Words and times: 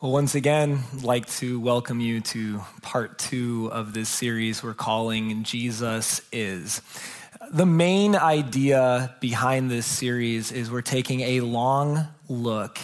Well, 0.00 0.12
once 0.12 0.34
again, 0.34 0.82
I'd 0.94 1.02
like 1.02 1.26
to 1.40 1.60
welcome 1.60 2.00
you 2.00 2.22
to 2.22 2.62
part 2.80 3.18
two 3.18 3.68
of 3.70 3.92
this 3.92 4.08
series 4.08 4.62
we're 4.62 4.72
calling 4.72 5.44
Jesus 5.44 6.22
Is. 6.32 6.80
The 7.52 7.66
main 7.66 8.16
idea 8.16 9.14
behind 9.20 9.70
this 9.70 9.84
series 9.84 10.52
is 10.52 10.70
we're 10.70 10.80
taking 10.80 11.20
a 11.20 11.42
long 11.42 12.08
look 12.30 12.78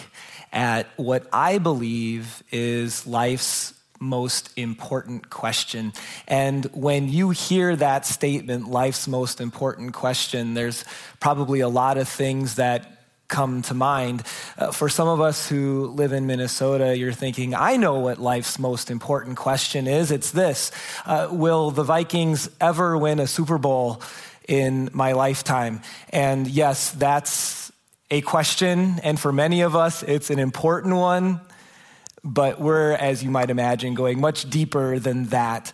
at 0.53 0.85
what 0.97 1.27
I 1.33 1.57
believe 1.57 2.43
is 2.51 3.07
life's 3.07 3.73
most 3.99 4.55
important 4.55 5.31
question. 5.31 5.93
And 6.27 6.65
when 6.65 7.09
you 7.09 7.31
hear 7.31 7.75
that 7.77 8.05
statement, 8.05 8.69
life's 8.69 9.07
most 9.07 9.41
important 9.41 9.93
question, 9.93 10.53
there's 10.53 10.85
probably 11.19 11.61
a 11.61 11.69
lot 11.69 11.97
of 11.97 12.07
things 12.07 12.57
that 12.57 12.96
come 13.27 13.61
to 13.63 13.73
mind. 13.73 14.23
Uh, 14.57 14.71
for 14.71 14.89
some 14.89 15.07
of 15.07 15.19
us 15.19 15.49
who 15.49 15.87
live 15.87 16.13
in 16.13 16.27
Minnesota, 16.27 16.97
you're 16.97 17.11
thinking, 17.11 17.53
I 17.53 17.77
know 17.77 17.99
what 17.99 18.19
life's 18.19 18.57
most 18.57 18.89
important 18.89 19.37
question 19.37 19.87
is. 19.87 20.11
It's 20.11 20.31
this 20.31 20.71
uh, 21.05 21.27
Will 21.31 21.71
the 21.71 21.83
Vikings 21.83 22.49
ever 22.61 22.97
win 22.97 23.19
a 23.19 23.27
Super 23.27 23.57
Bowl 23.57 24.01
in 24.47 24.89
my 24.93 25.11
lifetime? 25.11 25.81
And 26.09 26.47
yes, 26.47 26.91
that's 26.91 27.71
a 28.09 28.21
question. 28.21 28.99
And 29.03 29.19
for 29.19 29.33
many 29.33 29.61
of 29.61 29.75
us, 29.75 30.03
it's 30.03 30.29
an 30.29 30.39
important 30.39 30.95
one. 30.95 31.41
But 32.23 32.59
we're, 32.59 32.93
as 32.93 33.23
you 33.23 33.29
might 33.29 33.49
imagine, 33.49 33.93
going 33.93 34.19
much 34.19 34.49
deeper 34.49 34.99
than 34.99 35.25
that. 35.25 35.71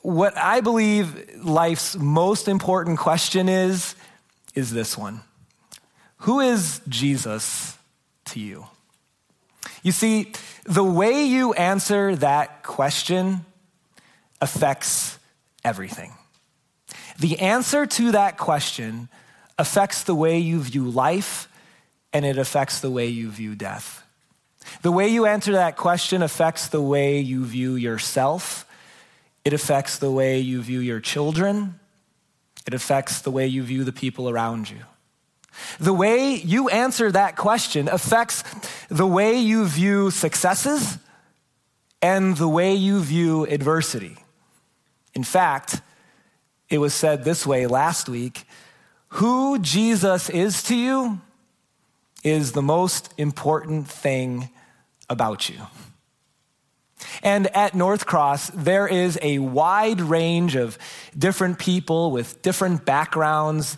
What 0.00 0.36
I 0.36 0.60
believe 0.60 1.44
life's 1.44 1.96
most 1.96 2.48
important 2.48 2.98
question 2.98 3.48
is, 3.48 3.94
is 4.54 4.72
this 4.72 4.98
one 4.98 5.22
who 6.22 6.38
is 6.38 6.80
Jesus 6.88 7.76
to 8.26 8.38
you? 8.38 8.66
You 9.82 9.90
see, 9.90 10.32
the 10.62 10.84
way 10.84 11.24
you 11.24 11.52
answer 11.52 12.14
that 12.14 12.62
question 12.62 13.44
affects 14.40 15.18
everything. 15.64 16.12
The 17.18 17.40
answer 17.40 17.86
to 17.86 18.12
that 18.12 18.38
question 18.38 19.08
affects 19.58 20.04
the 20.04 20.14
way 20.14 20.38
you 20.38 20.60
view 20.60 20.88
life 20.88 21.48
and 22.12 22.24
it 22.24 22.38
affects 22.38 22.78
the 22.78 22.90
way 22.90 23.08
you 23.08 23.28
view 23.28 23.56
death. 23.56 24.04
The 24.82 24.92
way 24.92 25.08
you 25.08 25.26
answer 25.26 25.52
that 25.52 25.76
question 25.76 26.22
affects 26.22 26.68
the 26.68 26.82
way 26.82 27.18
you 27.18 27.44
view 27.44 27.74
yourself. 27.74 28.64
It 29.44 29.52
affects 29.52 29.98
the 29.98 30.10
way 30.10 30.38
you 30.38 30.62
view 30.62 30.78
your 30.78 31.00
children. 31.00 31.80
It 32.64 32.74
affects 32.74 33.22
the 33.22 33.32
way 33.32 33.48
you 33.48 33.64
view 33.64 33.82
the 33.82 33.92
people 33.92 34.28
around 34.28 34.70
you. 34.70 34.78
The 35.78 35.92
way 35.92 36.34
you 36.34 36.68
answer 36.68 37.10
that 37.12 37.36
question 37.36 37.88
affects 37.88 38.44
the 38.88 39.06
way 39.06 39.38
you 39.38 39.66
view 39.66 40.10
successes 40.10 40.98
and 42.00 42.36
the 42.36 42.48
way 42.48 42.74
you 42.74 43.00
view 43.00 43.46
adversity. 43.46 44.16
In 45.14 45.24
fact, 45.24 45.80
it 46.68 46.78
was 46.78 46.94
said 46.94 47.24
this 47.24 47.46
way 47.46 47.66
last 47.66 48.08
week 48.08 48.44
who 49.08 49.58
Jesus 49.58 50.30
is 50.30 50.62
to 50.64 50.74
you 50.74 51.20
is 52.24 52.52
the 52.52 52.62
most 52.62 53.12
important 53.18 53.86
thing 53.86 54.48
about 55.10 55.50
you. 55.50 55.60
And 57.22 57.48
at 57.48 57.74
North 57.74 58.06
Cross, 58.06 58.50
there 58.54 58.86
is 58.86 59.18
a 59.20 59.38
wide 59.38 60.00
range 60.00 60.56
of 60.56 60.78
different 61.16 61.58
people 61.58 62.10
with 62.10 62.40
different 62.42 62.84
backgrounds 62.84 63.76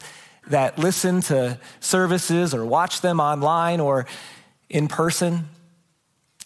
that 0.49 0.79
listen 0.79 1.21
to 1.23 1.59
services 1.81 2.55
or 2.55 2.65
watch 2.65 3.01
them 3.01 3.21
online 3.21 3.81
or 3.81 4.07
in 4.69 4.89
person. 4.89 5.49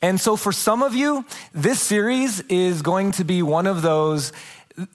And 0.00 0.20
so, 0.20 0.36
for 0.36 0.52
some 0.52 0.82
of 0.82 0.94
you, 0.94 1.24
this 1.52 1.80
series 1.80 2.40
is 2.42 2.82
going 2.82 3.12
to 3.12 3.24
be 3.24 3.42
one 3.42 3.66
of 3.66 3.82
those 3.82 4.32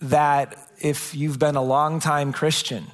that, 0.01 0.57
if 0.79 1.13
you've 1.13 1.39
been 1.39 1.55
a 1.55 1.61
long-time 1.61 2.31
Christian, 2.31 2.85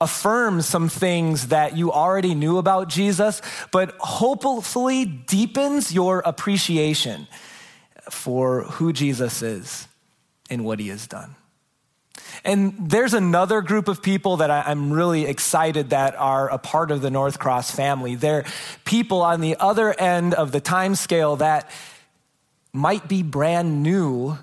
affirms 0.00 0.66
some 0.66 0.88
things 0.88 1.48
that 1.48 1.76
you 1.76 1.92
already 1.92 2.34
knew 2.34 2.58
about 2.58 2.88
Jesus, 2.88 3.40
but 3.70 3.94
hopefully 3.98 5.04
deepens 5.04 5.92
your 5.92 6.20
appreciation 6.20 7.26
for 8.10 8.62
who 8.64 8.92
Jesus 8.92 9.42
is 9.42 9.86
and 10.48 10.64
what 10.64 10.78
he 10.78 10.88
has 10.88 11.06
done. 11.06 11.36
And 12.44 12.74
there's 12.90 13.14
another 13.14 13.60
group 13.60 13.88
of 13.88 14.02
people 14.02 14.38
that 14.38 14.50
I'm 14.50 14.92
really 14.92 15.26
excited 15.26 15.90
that 15.90 16.14
are 16.16 16.48
a 16.48 16.58
part 16.58 16.90
of 16.90 17.02
the 17.02 17.10
North 17.10 17.38
Cross 17.38 17.72
family. 17.72 18.14
They're 18.14 18.44
people 18.84 19.22
on 19.22 19.40
the 19.40 19.56
other 19.56 19.92
end 19.98 20.34
of 20.34 20.52
the 20.52 20.60
time 20.60 20.94
scale 20.94 21.36
that 21.36 21.70
might 22.72 23.08
be 23.08 23.22
brand 23.22 23.82
new 23.82 24.38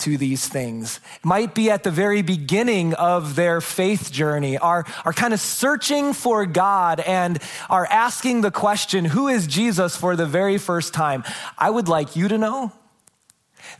to 0.00 0.16
these 0.16 0.48
things, 0.48 0.98
might 1.22 1.54
be 1.54 1.70
at 1.70 1.82
the 1.82 1.90
very 1.90 2.22
beginning 2.22 2.94
of 2.94 3.36
their 3.36 3.60
faith 3.60 4.10
journey, 4.10 4.56
are, 4.56 4.84
are 5.04 5.12
kind 5.12 5.34
of 5.34 5.40
searching 5.40 6.14
for 6.14 6.46
God 6.46 7.00
and 7.00 7.38
are 7.68 7.86
asking 7.86 8.40
the 8.40 8.50
question, 8.50 9.04
Who 9.04 9.28
is 9.28 9.46
Jesus 9.46 9.96
for 9.96 10.16
the 10.16 10.26
very 10.26 10.58
first 10.58 10.94
time? 10.94 11.22
I 11.58 11.68
would 11.68 11.88
like 11.88 12.16
you 12.16 12.28
to 12.28 12.38
know 12.38 12.72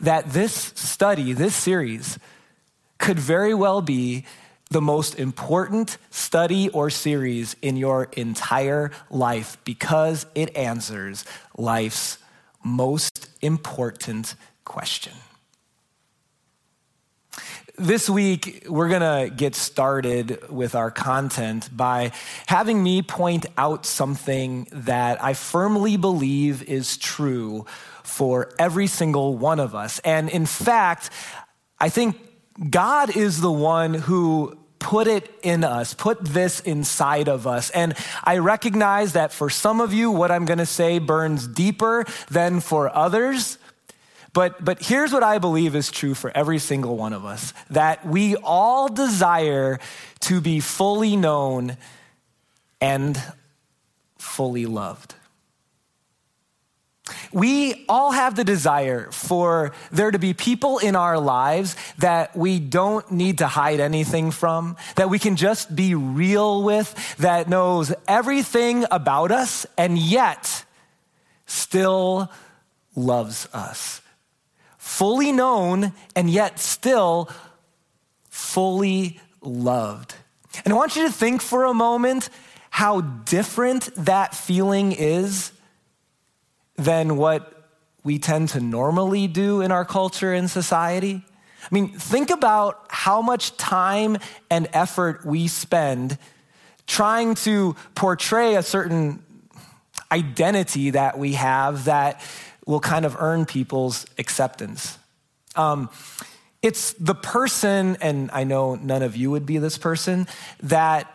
that 0.01 0.31
this 0.31 0.73
study, 0.77 1.33
this 1.33 1.55
series, 1.55 2.19
could 3.01 3.19
very 3.19 3.55
well 3.55 3.83
be 3.83 4.25
the 4.71 4.81
most 4.81 5.19
important 5.19 5.99
study 6.11 6.69
or 6.69 6.91
series 6.91 7.57
in 7.61 7.77
your 7.77 8.05
entire 8.13 8.93
life 9.11 9.57
because 9.65 10.27
it 10.37 10.57
answers 10.57 11.25
life's 11.57 12.19
most 12.63 13.29
important 13.43 14.37
question. 14.65 15.13
This 17.77 18.11
week, 18.11 18.67
we're 18.69 18.91
going 18.91 19.01
to 19.01 19.35
get 19.35 19.55
started 19.55 20.51
with 20.51 20.75
our 20.75 20.91
content 20.91 21.75
by 21.75 22.13
having 22.47 22.83
me 22.83 23.01
point 23.01 23.47
out 23.57 23.87
something 23.87 24.69
that 24.71 25.25
I 25.25 25.33
firmly 25.33 25.97
believe 25.97 26.63
is 26.63 26.99
true 26.99 27.65
for 28.05 28.53
every 28.59 28.87
single 28.87 29.39
one 29.39 29.59
of 29.59 29.75
us. 29.75 29.99
And 30.01 30.29
in 30.29 30.45
fact, 30.45 31.09
I 31.79 31.89
think 31.89 32.21
God 32.69 33.17
is 33.17 33.41
the 33.41 33.53
one 33.53 33.95
who 33.95 34.57
put 34.79 35.07
it 35.07 35.31
in 35.43 35.63
us, 35.63 35.95
put 35.95 36.25
this 36.25 36.61
inside 36.61 37.29
of 37.29 37.47
us. 37.47 37.71
And 37.71 37.95
I 38.25 38.39
recognize 38.39 39.13
that 39.13 39.33
for 39.33 39.49
some 39.51 39.81
of 39.81 39.93
you, 39.93 40.11
what 40.11 40.31
I'm 40.31 40.47
going 40.47 40.59
to 40.59 40.67
say 40.67 40.99
burns 40.99 41.47
deeper 41.47 42.05
than 42.31 42.61
for 42.61 42.95
others. 42.95 43.59
But, 44.33 44.65
but 44.65 44.83
here's 44.83 45.13
what 45.13 45.23
I 45.23 45.39
believe 45.39 45.77
is 45.77 45.91
true 45.91 46.15
for 46.15 46.31
every 46.35 46.59
single 46.59 46.97
one 46.97 47.13
of 47.13 47.25
us 47.25 47.53
that 47.71 48.07
we 48.07 48.37
all 48.37 48.89
desire 48.89 49.79
to 50.21 50.41
be 50.41 50.61
fully 50.61 51.17
known 51.17 51.77
and 52.81 53.21
fully 54.19 54.67
loved. 54.67 55.15
We 57.33 57.85
all 57.89 58.13
have 58.13 58.35
the 58.35 58.45
desire 58.45 59.11
for 59.11 59.73
there 59.91 60.11
to 60.11 60.19
be 60.19 60.35
people 60.35 60.79
in 60.79 60.97
our 60.97 61.19
lives 61.19 61.77
that 61.99 62.37
we 62.37 62.59
don't 62.59 63.11
need 63.11 63.39
to 63.39 63.47
hide 63.47 63.81
anything 63.81 64.31
from, 64.31 64.77
that 64.97 65.11
we 65.11 65.19
can 65.19 65.37
just 65.37 65.75
be 65.75 65.95
real 65.95 66.63
with, 66.63 67.17
that 67.19 67.49
knows 67.49 67.93
everything 68.09 68.85
about 68.91 69.31
us 69.33 69.67
and 69.77 69.99
yet 69.99 70.65
still 71.47 72.31
loves 72.95 73.49
us. 73.53 74.01
Fully 74.79 75.33
known 75.33 75.93
and 76.17 76.31
yet 76.31 76.59
still 76.59 77.31
fully 78.29 79.21
loved. 79.41 80.15
And 80.65 80.73
I 80.73 80.77
want 80.77 80.97
you 80.97 81.07
to 81.07 81.13
think 81.13 81.43
for 81.43 81.65
a 81.65 81.75
moment 81.75 82.29
how 82.71 83.01
different 83.01 83.95
that 83.97 84.35
feeling 84.35 84.93
is 84.93 85.53
than 86.81 87.17
what 87.17 87.69
we 88.03 88.19
tend 88.19 88.49
to 88.51 88.61
normally 88.61 89.27
do 89.27 89.61
in 89.61 89.71
our 89.71 89.85
culture 89.85 90.33
and 90.33 90.51
society? 90.51 91.23
I 91.63 91.69
mean, 91.71 91.89
think 91.89 92.31
about 92.31 92.87
how 92.89 93.21
much 93.21 93.57
time 93.57 94.17
and 94.51 94.67
effort 94.73 95.25
we 95.25 95.47
spend 95.47 96.17
trying 96.87 97.35
to 97.37 97.77
portray 97.95 98.57
a 98.57 98.63
certain 98.63 99.23
identity 100.11 100.91
that 100.91 101.19
we 101.19 101.35
have 101.35 101.85
that 101.85 102.21
will 102.67 102.81
kind 102.81 103.05
of 103.05 103.17
earn 103.21 103.45
people's 103.45 104.07
acceptance. 104.19 104.99
Um, 105.55 105.91
it's 106.63 106.95
the 106.95 107.15
person, 107.15 107.97
and 108.01 108.31
I 108.33 108.45
know 108.45 108.75
none 108.75 109.03
of 109.03 109.17
you 109.17 109.31
would 109.31 109.47
be 109.47 109.59
this 109.59 109.79
person, 109.79 110.27
that 110.63 111.13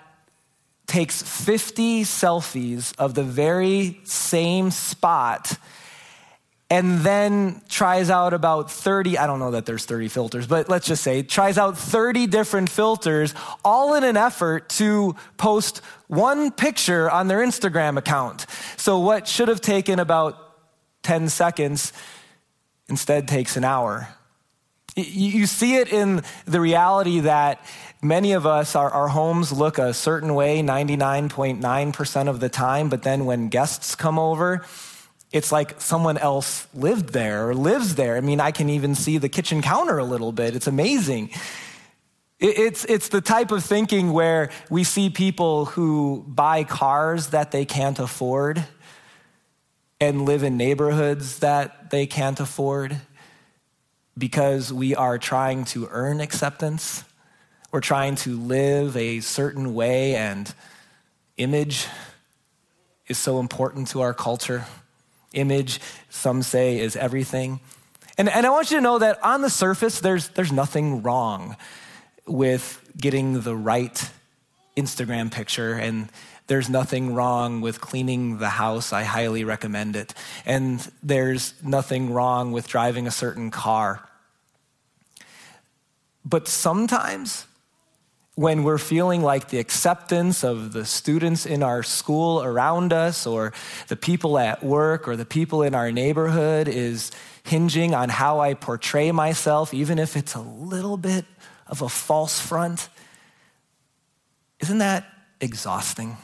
takes 0.95 1.21
50 1.21 2.03
selfies 2.03 2.93
of 2.97 3.13
the 3.13 3.23
very 3.23 3.99
same 4.03 4.71
spot 4.71 5.57
and 6.69 7.01
then 7.01 7.61
tries 7.69 8.09
out 8.09 8.33
about 8.33 8.71
30 8.71 9.17
i 9.17 9.27
don't 9.27 9.39
know 9.39 9.51
that 9.51 9.65
there's 9.65 9.85
30 9.85 10.07
filters 10.07 10.47
but 10.47 10.69
let's 10.69 10.87
just 10.87 11.03
say 11.03 11.21
tries 11.21 11.57
out 11.57 11.77
30 11.77 12.27
different 12.27 12.69
filters 12.69 13.35
all 13.63 13.95
in 13.95 14.03
an 14.03 14.17
effort 14.17 14.69
to 14.69 15.15
post 15.37 15.81
one 16.07 16.49
picture 16.49 17.11
on 17.11 17.27
their 17.27 17.39
instagram 17.39 17.97
account 17.97 18.45
so 18.77 18.99
what 18.99 19.27
should 19.27 19.47
have 19.47 19.61
taken 19.61 19.99
about 19.99 20.45
10 21.05 21.29
seconds 21.29 21.93
instead 22.89 23.27
takes 23.27 23.57
an 23.57 23.63
hour. 23.63 24.07
You 24.95 25.45
see 25.45 25.75
it 25.75 25.91
in 25.91 26.23
the 26.45 26.61
reality 26.61 27.19
that 27.21 27.63
many 28.07 28.33
of 28.33 28.45
us, 28.45 28.75
our, 28.75 28.89
our 28.89 29.07
homes 29.07 29.51
look 29.51 29.77
a 29.77 29.93
certain 29.93 30.33
way 30.33 30.61
99.9% 30.61 32.27
of 32.27 32.39
the 32.39 32.49
time, 32.49 32.89
but 32.89 33.03
then 33.03 33.25
when 33.25 33.49
guests 33.49 33.95
come 33.95 34.19
over, 34.19 34.65
it's 35.31 35.51
like 35.51 35.81
someone 35.81 36.17
else 36.17 36.67
lived 36.73 37.09
there 37.09 37.49
or 37.49 37.53
lives 37.53 37.95
there. 37.95 38.15
I 38.15 38.21
mean, 38.21 38.39
I 38.39 38.51
can 38.51 38.69
even 38.69 38.95
see 38.95 39.17
the 39.17 39.29
kitchen 39.29 39.61
counter 39.61 39.97
a 39.97 40.03
little 40.05 40.31
bit. 40.31 40.55
It's 40.55 40.67
amazing. 40.67 41.31
It's, 42.39 42.85
it's 42.85 43.09
the 43.09 43.21
type 43.21 43.51
of 43.51 43.63
thinking 43.63 44.11
where 44.11 44.49
we 44.69 44.83
see 44.83 45.09
people 45.09 45.65
who 45.65 46.23
buy 46.27 46.63
cars 46.63 47.27
that 47.27 47.51
they 47.51 47.65
can't 47.65 47.97
afford 47.97 48.65
and 49.99 50.25
live 50.25 50.43
in 50.43 50.57
neighborhoods 50.57 51.39
that 51.39 51.89
they 51.89 52.05
can't 52.05 52.39
afford 52.39 52.99
because 54.17 54.71
we 54.71 54.95
are 54.95 55.17
trying 55.17 55.65
to 55.65 55.87
earn 55.91 56.19
acceptance. 56.19 57.03
We're 57.75 57.81
trying 57.81 58.15
to 58.15 58.37
live 58.39 58.95
a 58.95 59.19
certain 59.19 59.73
way, 59.73 60.15
and 60.15 60.49
image 61.35 61.87
is 63.09 63.17
so 63.17 63.41
important 63.41 63.89
to 63.89 63.99
our 63.99 64.13
culture. 64.13 64.63
Image, 65.33 65.81
some 66.09 66.41
say, 66.41 66.79
is 66.79 66.95
everything. 66.95 67.59
And, 68.17 68.29
and 68.29 68.45
I 68.45 68.49
want 68.49 68.71
you 68.71 68.77
to 68.77 68.81
know 68.81 68.99
that 68.99 69.21
on 69.21 69.41
the 69.41 69.49
surface, 69.49 69.99
there's, 69.99 70.29
there's 70.29 70.53
nothing 70.53 71.03
wrong 71.03 71.57
with 72.25 72.79
getting 72.95 73.41
the 73.41 73.53
right 73.53 74.09
Instagram 74.77 75.29
picture, 75.29 75.73
and 75.73 76.07
there's 76.47 76.69
nothing 76.69 77.13
wrong 77.13 77.59
with 77.59 77.81
cleaning 77.81 78.37
the 78.37 78.51
house. 78.51 78.93
I 78.93 79.03
highly 79.03 79.43
recommend 79.43 79.97
it. 79.97 80.13
And 80.45 80.79
there's 81.03 81.53
nothing 81.61 82.13
wrong 82.13 82.53
with 82.53 82.69
driving 82.69 83.05
a 83.05 83.11
certain 83.11 83.51
car. 83.51 84.07
But 86.23 86.47
sometimes, 86.47 87.47
when 88.35 88.63
we're 88.63 88.77
feeling 88.77 89.21
like 89.21 89.49
the 89.49 89.59
acceptance 89.59 90.43
of 90.43 90.73
the 90.73 90.85
students 90.85 91.45
in 91.45 91.63
our 91.63 91.81
school 91.81 92.43
around 92.43 92.91
us, 92.91 93.25
or 93.25 93.53
the 93.87 93.95
people 93.95 94.37
at 94.37 94.61
work, 94.61 95.07
or 95.07 95.15
the 95.15 95.25
people 95.25 95.63
in 95.63 95.73
our 95.73 95.91
neighborhood 95.91 96.67
is 96.67 97.11
hinging 97.43 97.95
on 97.95 98.09
how 98.09 98.41
I 98.41 98.53
portray 98.53 99.11
myself, 99.11 99.73
even 99.73 99.99
if 99.99 100.17
it's 100.17 100.35
a 100.35 100.41
little 100.41 100.97
bit 100.97 101.25
of 101.67 101.81
a 101.81 101.87
false 101.87 102.39
front, 102.39 102.89
isn't 104.59 104.79
that 104.79 105.05
exhausting? 105.39 106.17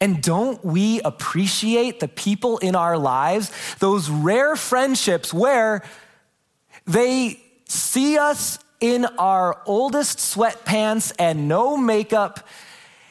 And 0.00 0.22
don't 0.22 0.64
we 0.64 1.02
appreciate 1.02 2.00
the 2.00 2.08
people 2.08 2.56
in 2.58 2.74
our 2.74 2.96
lives, 2.96 3.52
those 3.78 4.08
rare 4.08 4.56
friendships 4.56 5.34
where 5.34 5.82
they 6.86 7.38
see 7.68 8.16
us 8.16 8.58
in 8.80 9.04
our 9.18 9.60
oldest 9.66 10.18
sweatpants 10.18 11.12
and 11.18 11.48
no 11.48 11.76
makeup, 11.76 12.46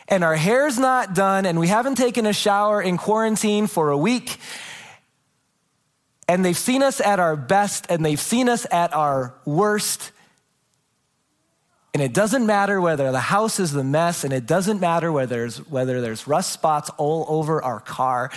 and 0.08 0.24
our 0.24 0.36
hair's 0.36 0.80
not 0.80 1.14
done, 1.14 1.46
and 1.46 1.60
we 1.60 1.68
haven't 1.68 1.96
taken 1.96 2.26
a 2.26 2.34
shower 2.34 2.82
in 2.82 2.98
quarantine 2.98 3.68
for 3.68 3.92
a 3.92 3.98
week, 3.98 4.38
and 6.28 6.44
they've 6.44 6.58
seen 6.58 6.84
us 6.84 7.02
at 7.02 7.20
our 7.20 7.36
best 7.36 7.88
and 7.90 8.06
they've 8.06 8.20
seen 8.20 8.50
us 8.50 8.68
at 8.72 8.94
our 8.94 9.34
worst. 9.46 10.12
And 11.92 12.04
it 12.04 12.14
doesn't 12.14 12.46
matter 12.46 12.80
whether 12.80 13.12
the 13.12 13.20
house 13.20 13.60
is 13.60 13.72
the 13.72 13.84
mess, 13.84 14.24
and 14.24 14.32
it 14.32 14.46
doesn't 14.46 14.80
matter 14.80 15.12
whether 15.12 15.36
there's, 15.36 15.58
whether 15.68 16.02
there's 16.02 16.28
rust 16.28 16.52
spots 16.52 16.92
all 16.98 17.26
over 17.28 17.64
our 17.64 17.80
car. 17.80 18.30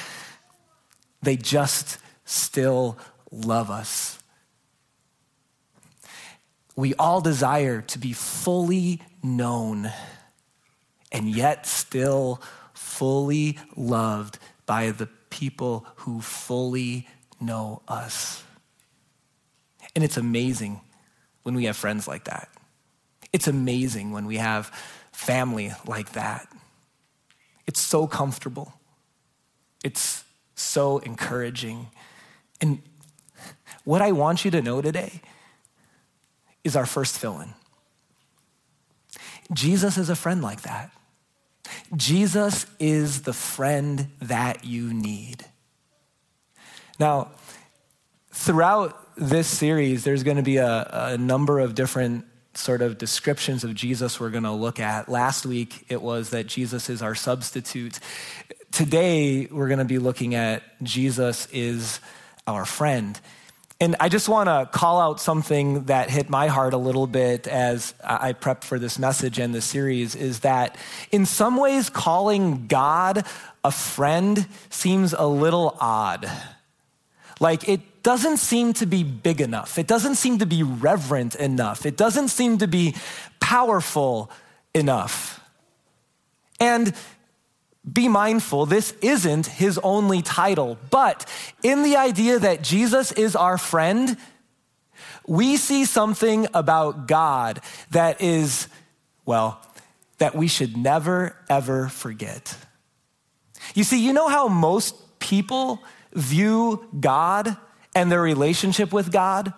They 1.22 1.36
just 1.36 1.98
still 2.24 2.98
love 3.30 3.70
us. 3.70 4.21
We 6.74 6.94
all 6.94 7.20
desire 7.20 7.82
to 7.82 7.98
be 7.98 8.12
fully 8.12 9.00
known 9.22 9.90
and 11.10 11.28
yet 11.28 11.66
still 11.66 12.40
fully 12.72 13.58
loved 13.76 14.38
by 14.64 14.90
the 14.90 15.06
people 15.28 15.86
who 15.96 16.20
fully 16.20 17.06
know 17.40 17.82
us. 17.86 18.42
And 19.94 20.02
it's 20.02 20.16
amazing 20.16 20.80
when 21.42 21.54
we 21.54 21.64
have 21.64 21.76
friends 21.76 22.08
like 22.08 22.24
that. 22.24 22.48
It's 23.32 23.48
amazing 23.48 24.12
when 24.12 24.26
we 24.26 24.36
have 24.36 24.68
family 25.12 25.72
like 25.86 26.12
that. 26.12 26.48
It's 27.66 27.80
so 27.80 28.06
comfortable. 28.06 28.72
It's 29.84 30.24
so 30.54 30.98
encouraging. 30.98 31.88
And 32.60 32.82
what 33.84 34.00
I 34.00 34.12
want 34.12 34.44
you 34.44 34.50
to 34.52 34.62
know 34.62 34.80
today 34.80 35.20
is 36.64 36.76
our 36.76 36.86
first 36.86 37.18
fill 37.18 37.40
in. 37.40 37.54
Jesus 39.52 39.98
is 39.98 40.08
a 40.08 40.16
friend 40.16 40.42
like 40.42 40.62
that. 40.62 40.90
Jesus 41.96 42.66
is 42.78 43.22
the 43.22 43.32
friend 43.32 44.08
that 44.20 44.64
you 44.64 44.92
need. 44.92 45.44
Now, 46.98 47.32
throughout 48.30 48.98
this 49.16 49.46
series, 49.46 50.04
there's 50.04 50.22
going 50.22 50.36
to 50.36 50.42
be 50.42 50.56
a, 50.56 50.88
a 50.92 51.18
number 51.18 51.58
of 51.60 51.74
different 51.74 52.26
sort 52.54 52.82
of 52.82 52.98
descriptions 52.98 53.64
of 53.64 53.74
Jesus 53.74 54.20
we're 54.20 54.30
going 54.30 54.42
to 54.44 54.52
look 54.52 54.78
at. 54.78 55.08
Last 55.08 55.46
week, 55.46 55.84
it 55.88 56.00
was 56.00 56.30
that 56.30 56.46
Jesus 56.46 56.90
is 56.90 57.02
our 57.02 57.14
substitute. 57.14 57.98
Today, 58.70 59.46
we're 59.50 59.68
going 59.68 59.78
to 59.78 59.84
be 59.84 59.98
looking 59.98 60.34
at 60.34 60.62
Jesus 60.82 61.46
is 61.52 62.00
our 62.46 62.64
friend. 62.64 63.18
And 63.82 63.96
I 63.98 64.08
just 64.08 64.28
want 64.28 64.46
to 64.46 64.68
call 64.70 65.00
out 65.00 65.20
something 65.20 65.86
that 65.86 66.08
hit 66.08 66.30
my 66.30 66.46
heart 66.46 66.72
a 66.72 66.76
little 66.76 67.08
bit 67.08 67.48
as 67.48 67.94
I 68.04 68.32
prepped 68.32 68.62
for 68.62 68.78
this 68.78 68.96
message 68.96 69.40
and 69.40 69.52
this 69.52 69.64
series 69.64 70.14
is 70.14 70.38
that 70.40 70.76
in 71.10 71.26
some 71.26 71.56
ways, 71.56 71.90
calling 71.90 72.68
God 72.68 73.26
a 73.64 73.72
friend 73.72 74.46
seems 74.70 75.12
a 75.12 75.26
little 75.26 75.76
odd. 75.80 76.30
Like 77.40 77.68
it 77.68 78.04
doesn't 78.04 78.36
seem 78.36 78.72
to 78.74 78.86
be 78.86 79.02
big 79.02 79.40
enough. 79.40 79.76
It 79.80 79.88
doesn't 79.88 80.14
seem 80.14 80.38
to 80.38 80.46
be 80.46 80.62
reverent 80.62 81.34
enough. 81.34 81.84
It 81.84 81.96
doesn't 81.96 82.28
seem 82.28 82.58
to 82.58 82.68
be 82.68 82.94
powerful 83.40 84.30
enough. 84.74 85.40
And 86.60 86.94
be 87.90 88.08
mindful, 88.08 88.66
this 88.66 88.92
isn't 89.00 89.46
his 89.46 89.78
only 89.78 90.22
title, 90.22 90.78
but 90.90 91.28
in 91.62 91.82
the 91.82 91.96
idea 91.96 92.38
that 92.38 92.62
Jesus 92.62 93.12
is 93.12 93.34
our 93.34 93.58
friend, 93.58 94.16
we 95.26 95.56
see 95.56 95.84
something 95.84 96.46
about 96.54 97.08
God 97.08 97.60
that 97.90 98.20
is, 98.20 98.68
well, 99.24 99.60
that 100.18 100.34
we 100.34 100.46
should 100.46 100.76
never, 100.76 101.36
ever 101.48 101.88
forget. 101.88 102.56
You 103.74 103.84
see, 103.84 104.04
you 104.04 104.12
know 104.12 104.28
how 104.28 104.48
most 104.48 105.18
people 105.18 105.82
view 106.12 106.86
God? 107.00 107.56
and 107.94 108.10
their 108.10 108.22
relationship 108.22 108.92
with 108.92 109.12
God 109.12 109.52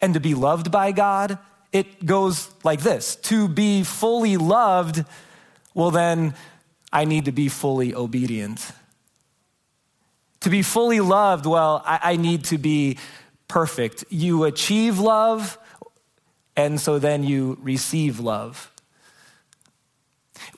and 0.00 0.14
to 0.14 0.20
be 0.20 0.34
loved 0.34 0.70
by 0.70 0.92
God, 0.92 1.38
it 1.72 2.04
goes 2.04 2.50
like 2.64 2.80
this 2.80 3.16
To 3.16 3.48
be 3.48 3.82
fully 3.82 4.36
loved, 4.36 5.04
well, 5.74 5.90
then 5.90 6.34
I 6.92 7.04
need 7.04 7.24
to 7.24 7.32
be 7.32 7.48
fully 7.48 7.94
obedient. 7.94 8.72
To 10.40 10.50
be 10.50 10.62
fully 10.62 11.00
loved, 11.00 11.46
well, 11.46 11.82
I, 11.86 12.00
I 12.02 12.16
need 12.16 12.44
to 12.46 12.58
be 12.58 12.98
perfect. 13.48 14.04
You 14.10 14.44
achieve 14.44 14.98
love, 14.98 15.58
and 16.56 16.80
so 16.80 16.98
then 16.98 17.24
you 17.24 17.58
receive 17.62 18.18
love. 18.20 18.70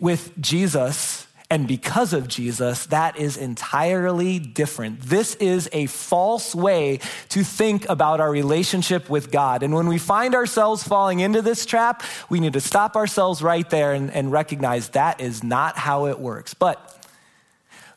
With 0.01 0.33
Jesus, 0.41 1.27
and 1.55 1.69
because 1.69 2.13
of 2.13 2.27
Jesus, 2.27 2.87
that 2.87 3.17
is 3.17 3.37
entirely 3.37 4.41
different. 4.41 5.01
This 5.03 5.37
is 5.37 5.69
a 5.73 5.87
false 5.87 6.53
way 6.53 6.99
to 7.29 7.45
think 7.45 7.89
about 7.89 8.19
our 8.19 8.29
relationship 8.29 9.09
with 9.09 9.31
God. 9.31 9.63
And 9.63 9.73
when 9.73 9.87
we 9.87 9.99
find 9.99 10.35
ourselves 10.35 10.83
falling 10.83 11.21
into 11.21 11.43
this 11.43 11.65
trap, 11.65 12.03
we 12.29 12.41
need 12.41 12.55
to 12.55 12.61
stop 12.61 12.97
ourselves 12.97 13.41
right 13.41 13.71
there 13.71 13.93
and, 13.93 14.11
and 14.11 14.33
recognize 14.33 14.89
that 14.89 15.21
is 15.21 15.45
not 15.45 15.79
how 15.79 16.07
it 16.07 16.19
works. 16.19 16.55
But 16.55 17.07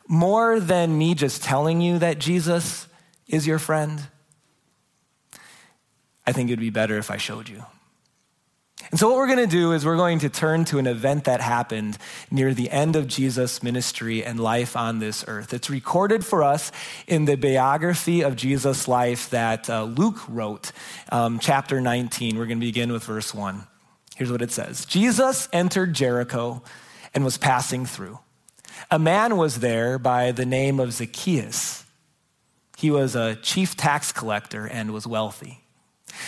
more 0.06 0.60
than 0.60 0.96
me 0.96 1.16
just 1.16 1.42
telling 1.42 1.80
you 1.80 1.98
that 1.98 2.20
Jesus 2.20 2.86
is 3.26 3.44
your 3.44 3.58
friend, 3.58 4.06
I 6.24 6.30
think 6.30 6.48
it 6.48 6.52
would 6.52 6.60
be 6.60 6.70
better 6.70 6.96
if 6.96 7.10
I 7.10 7.16
showed 7.16 7.48
you. 7.48 7.64
And 8.90 8.98
so, 8.98 9.08
what 9.08 9.18
we're 9.18 9.26
going 9.26 9.38
to 9.38 9.46
do 9.46 9.72
is 9.72 9.84
we're 9.84 9.96
going 9.96 10.20
to 10.20 10.30
turn 10.30 10.64
to 10.66 10.78
an 10.78 10.86
event 10.86 11.24
that 11.24 11.42
happened 11.42 11.98
near 12.30 12.54
the 12.54 12.70
end 12.70 12.96
of 12.96 13.06
Jesus' 13.06 13.62
ministry 13.62 14.24
and 14.24 14.40
life 14.40 14.76
on 14.76 14.98
this 14.98 15.24
earth. 15.28 15.52
It's 15.52 15.68
recorded 15.68 16.24
for 16.24 16.42
us 16.42 16.72
in 17.06 17.26
the 17.26 17.34
biography 17.34 18.22
of 18.22 18.34
Jesus' 18.34 18.88
life 18.88 19.28
that 19.30 19.68
uh, 19.68 19.84
Luke 19.84 20.26
wrote, 20.26 20.72
um, 21.12 21.38
chapter 21.38 21.82
19. 21.82 22.38
We're 22.38 22.46
going 22.46 22.60
to 22.60 22.66
begin 22.66 22.90
with 22.90 23.04
verse 23.04 23.34
1. 23.34 23.66
Here's 24.16 24.32
what 24.32 24.42
it 24.42 24.50
says 24.50 24.86
Jesus 24.86 25.48
entered 25.52 25.92
Jericho 25.92 26.62
and 27.14 27.24
was 27.24 27.36
passing 27.36 27.84
through. 27.84 28.18
A 28.90 28.98
man 28.98 29.36
was 29.36 29.60
there 29.60 29.98
by 29.98 30.32
the 30.32 30.46
name 30.46 30.80
of 30.80 30.94
Zacchaeus. 30.94 31.84
He 32.78 32.90
was 32.90 33.14
a 33.14 33.36
chief 33.36 33.76
tax 33.76 34.12
collector 34.12 34.66
and 34.66 34.92
was 34.92 35.06
wealthy. 35.06 35.64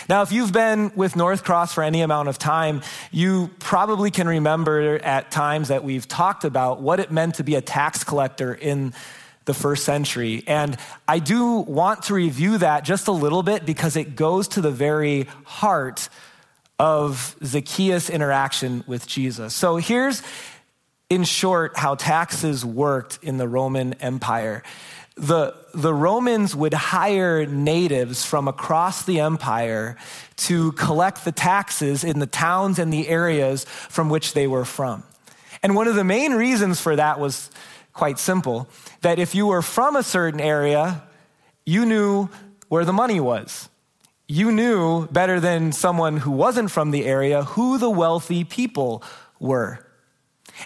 Now, 0.09 0.21
if 0.21 0.31
you've 0.31 0.51
been 0.51 0.91
with 0.95 1.15
North 1.15 1.43
Cross 1.43 1.73
for 1.73 1.83
any 1.83 2.01
amount 2.01 2.29
of 2.29 2.37
time, 2.37 2.81
you 3.11 3.49
probably 3.59 4.11
can 4.11 4.27
remember 4.27 4.95
at 5.03 5.31
times 5.31 5.69
that 5.69 5.83
we've 5.83 6.07
talked 6.07 6.43
about 6.43 6.81
what 6.81 6.99
it 6.99 7.11
meant 7.11 7.35
to 7.35 7.43
be 7.43 7.55
a 7.55 7.61
tax 7.61 8.03
collector 8.03 8.53
in 8.53 8.93
the 9.45 9.53
first 9.53 9.83
century. 9.83 10.43
And 10.47 10.77
I 11.07 11.19
do 11.19 11.57
want 11.57 12.03
to 12.03 12.13
review 12.13 12.57
that 12.59 12.83
just 12.83 13.07
a 13.07 13.11
little 13.11 13.43
bit 13.43 13.65
because 13.65 13.95
it 13.95 14.15
goes 14.15 14.47
to 14.49 14.61
the 14.61 14.71
very 14.71 15.27
heart 15.45 16.09
of 16.79 17.35
Zacchaeus' 17.43 18.09
interaction 18.09 18.83
with 18.87 19.07
Jesus. 19.07 19.53
So 19.53 19.77
here's, 19.77 20.23
in 21.09 21.23
short, 21.23 21.77
how 21.77 21.95
taxes 21.95 22.65
worked 22.65 23.19
in 23.21 23.37
the 23.37 23.47
Roman 23.47 23.93
Empire 23.95 24.63
the, 25.15 25.55
the 25.73 25.93
Romans 25.93 26.55
would 26.55 26.73
hire 26.73 27.45
natives 27.45 28.25
from 28.25 28.47
across 28.47 29.03
the 29.05 29.19
empire 29.19 29.97
to 30.37 30.71
collect 30.73 31.25
the 31.25 31.31
taxes 31.31 32.03
in 32.03 32.19
the 32.19 32.25
towns 32.25 32.79
and 32.79 32.91
the 32.91 33.07
areas 33.07 33.65
from 33.65 34.09
which 34.09 34.33
they 34.33 34.47
were 34.47 34.65
from. 34.65 35.03
And 35.61 35.75
one 35.75 35.87
of 35.87 35.95
the 35.95 36.03
main 36.03 36.33
reasons 36.33 36.79
for 36.79 36.95
that 36.95 37.19
was 37.19 37.51
quite 37.93 38.19
simple 38.19 38.67
that 39.01 39.19
if 39.19 39.35
you 39.35 39.47
were 39.47 39.61
from 39.61 39.95
a 39.95 40.03
certain 40.03 40.39
area, 40.39 41.03
you 41.65 41.85
knew 41.85 42.29
where 42.69 42.85
the 42.85 42.93
money 42.93 43.19
was. 43.19 43.69
You 44.27 44.51
knew 44.51 45.07
better 45.07 45.39
than 45.39 45.73
someone 45.73 46.17
who 46.17 46.31
wasn't 46.31 46.71
from 46.71 46.91
the 46.91 47.05
area 47.05 47.43
who 47.43 47.77
the 47.77 47.89
wealthy 47.89 48.43
people 48.43 49.03
were. 49.39 49.85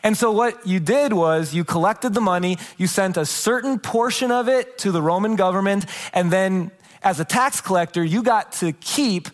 And 0.03 0.17
so, 0.17 0.31
what 0.31 0.65
you 0.67 0.79
did 0.79 1.13
was 1.13 1.53
you 1.53 1.63
collected 1.63 2.13
the 2.13 2.21
money, 2.21 2.57
you 2.77 2.87
sent 2.87 3.17
a 3.17 3.25
certain 3.25 3.79
portion 3.79 4.31
of 4.31 4.47
it 4.49 4.77
to 4.79 4.91
the 4.91 5.01
Roman 5.01 5.35
government, 5.35 5.85
and 6.13 6.31
then 6.31 6.71
as 7.01 7.19
a 7.19 7.25
tax 7.25 7.61
collector, 7.61 8.03
you 8.03 8.23
got 8.23 8.51
to 8.53 8.73
keep 8.73 9.29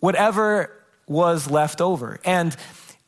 whatever 0.00 0.70
was 1.06 1.50
left 1.50 1.80
over. 1.80 2.18
And 2.24 2.56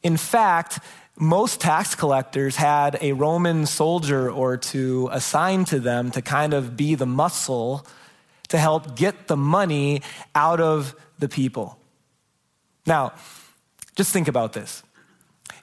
in 0.03 0.17
fact, 0.17 0.81
most 1.17 1.61
tax 1.61 1.95
collectors 1.95 2.57
had 2.57 2.99
a 3.01 3.13
Roman 3.13 3.67
soldier 3.67 4.31
or 4.31 4.57
two 4.57 5.09
assigned 5.13 5.67
to 5.69 5.81
them 5.81 6.11
to 6.13 6.23
kind 6.23 6.55
of 6.55 6.77
be 6.77 6.95
the 6.95 7.07
muscle 7.07 7.87
to 8.49 8.59
help 8.59 8.97
get 8.97 9.29
the 9.29 9.37
money 9.37 10.03
out 10.35 10.61
of 10.61 10.95
the 11.19 11.29
people. 11.29 11.79
Now, 12.87 13.13
just 13.97 14.13
think 14.13 14.29
about 14.29 14.53
this. 14.53 14.83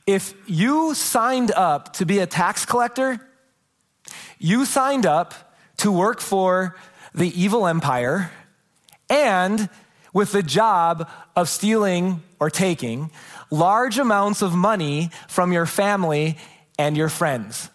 If 0.07 0.35
you 0.45 0.93
signed 0.93 1.51
up 1.51 1.93
to 1.93 2.05
be 2.05 2.19
a 2.19 2.27
tax 2.27 2.65
collector, 2.65 3.19
you 4.37 4.65
signed 4.65 5.05
up 5.05 5.33
to 5.77 5.91
work 5.91 6.21
for 6.21 6.75
the 7.13 7.29
evil 7.39 7.65
empire 7.65 8.31
and 9.09 9.69
with 10.13 10.31
the 10.31 10.43
job 10.43 11.09
of 11.35 11.49
stealing 11.49 12.21
or 12.39 12.49
taking 12.49 13.11
large 13.49 13.97
amounts 13.97 14.41
of 14.41 14.53
money 14.53 15.09
from 15.27 15.51
your 15.51 15.65
family 15.65 16.37
and 16.77 16.95
your 16.95 17.09
friends. 17.09 17.69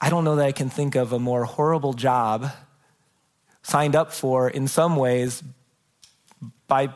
I 0.00 0.10
don't 0.10 0.24
know 0.24 0.36
that 0.36 0.46
I 0.46 0.52
can 0.52 0.68
think 0.68 0.94
of 0.94 1.12
a 1.12 1.18
more 1.18 1.44
horrible 1.44 1.94
job 1.94 2.50
signed 3.62 3.96
up 3.96 4.12
for 4.12 4.50
in 4.50 4.68
some 4.68 4.96
ways 4.96 5.42
by 6.68 6.92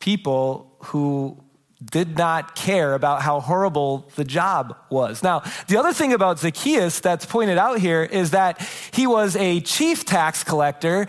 people 0.00 0.72
who 0.84 1.36
did 1.84 2.16
not 2.16 2.54
care 2.54 2.94
about 2.94 3.22
how 3.22 3.40
horrible 3.40 4.08
the 4.16 4.24
job 4.24 4.76
was. 4.88 5.22
Now, 5.22 5.42
the 5.68 5.76
other 5.76 5.92
thing 5.92 6.12
about 6.12 6.38
Zacchaeus 6.38 7.00
that's 7.00 7.26
pointed 7.26 7.58
out 7.58 7.78
here 7.78 8.02
is 8.02 8.30
that 8.30 8.66
he 8.92 9.06
was 9.06 9.36
a 9.36 9.60
chief 9.60 10.04
tax 10.04 10.42
collector 10.42 11.06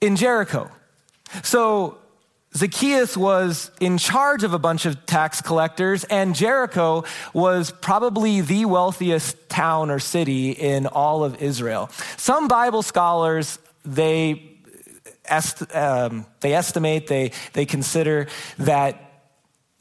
in 0.00 0.16
Jericho. 0.16 0.70
So, 1.42 1.98
Zacchaeus 2.54 3.16
was 3.18 3.70
in 3.80 3.98
charge 3.98 4.42
of 4.42 4.54
a 4.54 4.58
bunch 4.58 4.86
of 4.86 5.04
tax 5.04 5.42
collectors, 5.42 6.04
and 6.04 6.34
Jericho 6.34 7.04
was 7.34 7.70
probably 7.70 8.40
the 8.40 8.64
wealthiest 8.64 9.48
town 9.50 9.90
or 9.90 9.98
city 9.98 10.52
in 10.52 10.86
all 10.86 11.22
of 11.22 11.42
Israel. 11.42 11.90
Some 12.16 12.48
Bible 12.48 12.82
scholars, 12.82 13.58
they, 13.84 14.42
est- 15.30 15.74
um, 15.74 16.24
they 16.40 16.54
estimate, 16.54 17.08
they, 17.08 17.32
they 17.52 17.66
consider 17.66 18.26
that 18.58 19.05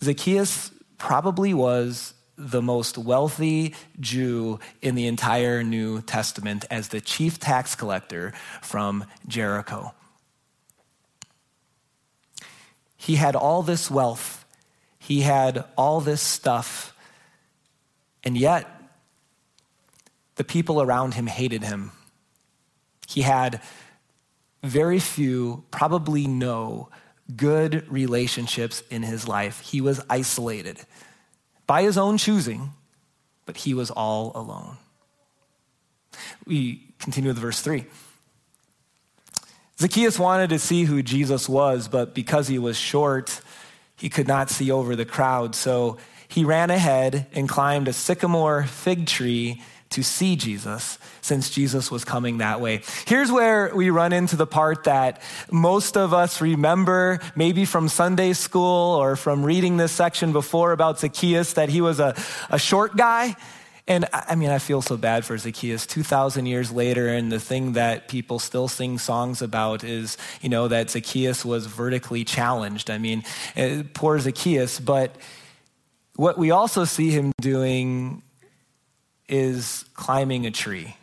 Zacchaeus 0.02 0.72
probably 0.98 1.54
was 1.54 2.14
the 2.38 2.62
most 2.62 2.98
wealthy 2.98 3.74
Jew 4.00 4.60
in 4.82 4.96
the 4.96 5.08
entire 5.08 5.64
New 5.64 6.02
Testament 6.02 6.66
as 6.70 6.90
the 6.90 7.00
chief 7.00 7.40
tax 7.40 7.76
collector 7.76 8.34
from 8.62 9.06
Jericho. 9.28 9.94
He 12.98 13.16
had 13.16 13.36
all 13.36 13.62
this 13.62 13.90
wealth, 13.90 14.46
he 15.00 15.22
had 15.22 15.64
all 15.78 16.02
this 16.02 16.22
stuff, 16.22 16.96
and 18.24 18.38
yet 18.38 18.68
the 20.36 20.44
people 20.44 20.82
around 20.82 21.14
him 21.14 21.28
hated 21.28 21.64
him. 21.64 21.92
He 23.08 23.22
had 23.22 23.62
very 24.64 25.00
few, 25.00 25.64
probably 25.72 26.28
no, 26.28 26.90
good 27.36 27.90
relationships 27.92 28.84
in 28.90 29.04
his 29.04 29.28
life. 29.28 29.62
He 29.62 29.82
was 29.82 30.02
isolated 30.10 30.80
by 31.68 31.82
his 31.82 31.98
own 31.98 32.18
choosing, 32.18 32.72
but 33.46 33.58
he 33.58 33.74
was 33.74 33.92
all 33.92 34.32
alone. 34.36 34.78
We 36.46 36.94
continue 37.00 37.30
with 37.30 37.40
verse 37.40 37.62
3. 37.62 37.86
Zacchaeus 39.80 40.18
wanted 40.18 40.50
to 40.52 40.60
see 40.60 40.84
who 40.84 41.04
Jesus 41.04 41.50
was, 41.50 41.88
but 41.88 42.14
because 42.14 42.48
he 42.48 42.60
was 42.60 42.78
short, 42.78 43.42
he 43.98 44.10
could 44.10 44.28
not 44.28 44.50
see 44.50 44.72
over 44.72 44.96
the 44.96 45.06
crowd. 45.06 45.56
So 45.56 45.98
he 46.28 46.46
ran 46.46 46.70
ahead 46.70 47.28
and 47.34 47.50
climbed 47.50 47.88
a 47.88 47.94
sycamore 47.94 48.64
fig 48.64 49.06
tree 49.08 49.62
to 49.92 50.04
see 50.04 50.36
Jesus 50.36 50.98
since 51.22 51.50
Jesus 51.50 51.90
was 51.90 52.04
coming 52.04 52.40
that 52.40 52.60
way. 52.60 52.82
Here's 53.06 53.32
where 53.32 53.74
we 53.74 53.90
run 53.90 54.14
into 54.14 54.36
the 54.36 54.48
part 54.48 54.86
that 54.86 55.22
most 55.52 55.96
of 55.96 56.14
us 56.14 56.42
remember, 56.42 57.20
maybe 57.36 57.66
from 57.66 57.88
Sunday 57.88 58.34
school 58.34 58.96
or 58.96 59.16
from 59.16 59.44
reading 59.44 59.78
this 59.78 59.92
section 59.92 60.34
before 60.34 60.72
about 60.72 61.00
Zacchaeus, 61.00 61.54
that 61.54 61.70
he 61.70 61.82
was 61.82 62.00
a, 62.00 62.16
a 62.50 62.60
short 62.60 62.98
guy. 62.98 63.36
And 63.88 64.08
I 64.12 64.34
mean, 64.34 64.50
I 64.50 64.58
feel 64.58 64.82
so 64.82 64.98
bad 64.98 65.26
for 65.26 65.38
Zacchaeus 65.38 65.86
2,000 65.86 66.48
years 66.48 66.72
later. 66.72 67.08
And 67.08 67.32
the 67.32 67.40
thing 67.40 67.74
that 67.74 68.08
people 68.08 68.40
still 68.40 68.68
sing 68.68 68.98
songs 68.98 69.44
about 69.44 69.84
is, 69.84 70.18
you 70.42 70.50
know, 70.50 70.68
that 70.68 70.90
Zacchaeus 70.90 71.46
was 71.46 71.68
vertically 71.68 72.24
challenged. 72.24 72.90
I 72.90 72.98
mean, 72.98 73.24
eh, 73.56 73.84
poor 73.94 74.18
Zacchaeus. 74.20 74.80
But 74.80 75.16
what 76.16 76.38
we 76.38 76.50
also 76.50 76.84
see 76.86 77.12
him 77.12 77.32
doing 77.40 78.24
is 79.28 79.86
climbing 79.94 80.46
a 80.46 80.52
tree. 80.52 80.96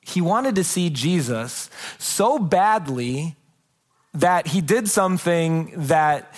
He 0.00 0.20
wanted 0.20 0.54
to 0.54 0.64
see 0.64 0.90
Jesus 0.90 1.68
so 1.98 2.38
badly 2.38 3.36
that 4.14 4.46
he 4.46 4.60
did 4.60 4.88
something 4.88 5.72
that 5.76 6.34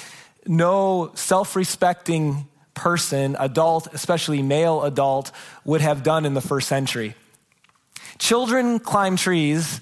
no 0.47 1.13
self 1.15 1.55
respecting 1.55 2.49
person, 2.75 3.37
adult, 3.39 3.89
especially 3.93 4.43
male 4.43 4.83
adult, 4.83 5.31
would 5.65 5.81
have 5.81 6.03
done 6.03 6.25
in 6.25 6.35
the 6.35 6.41
first 6.41 6.67
century. 6.67 7.15
Children 8.19 8.81
climb 8.81 9.17
trees, 9.17 9.81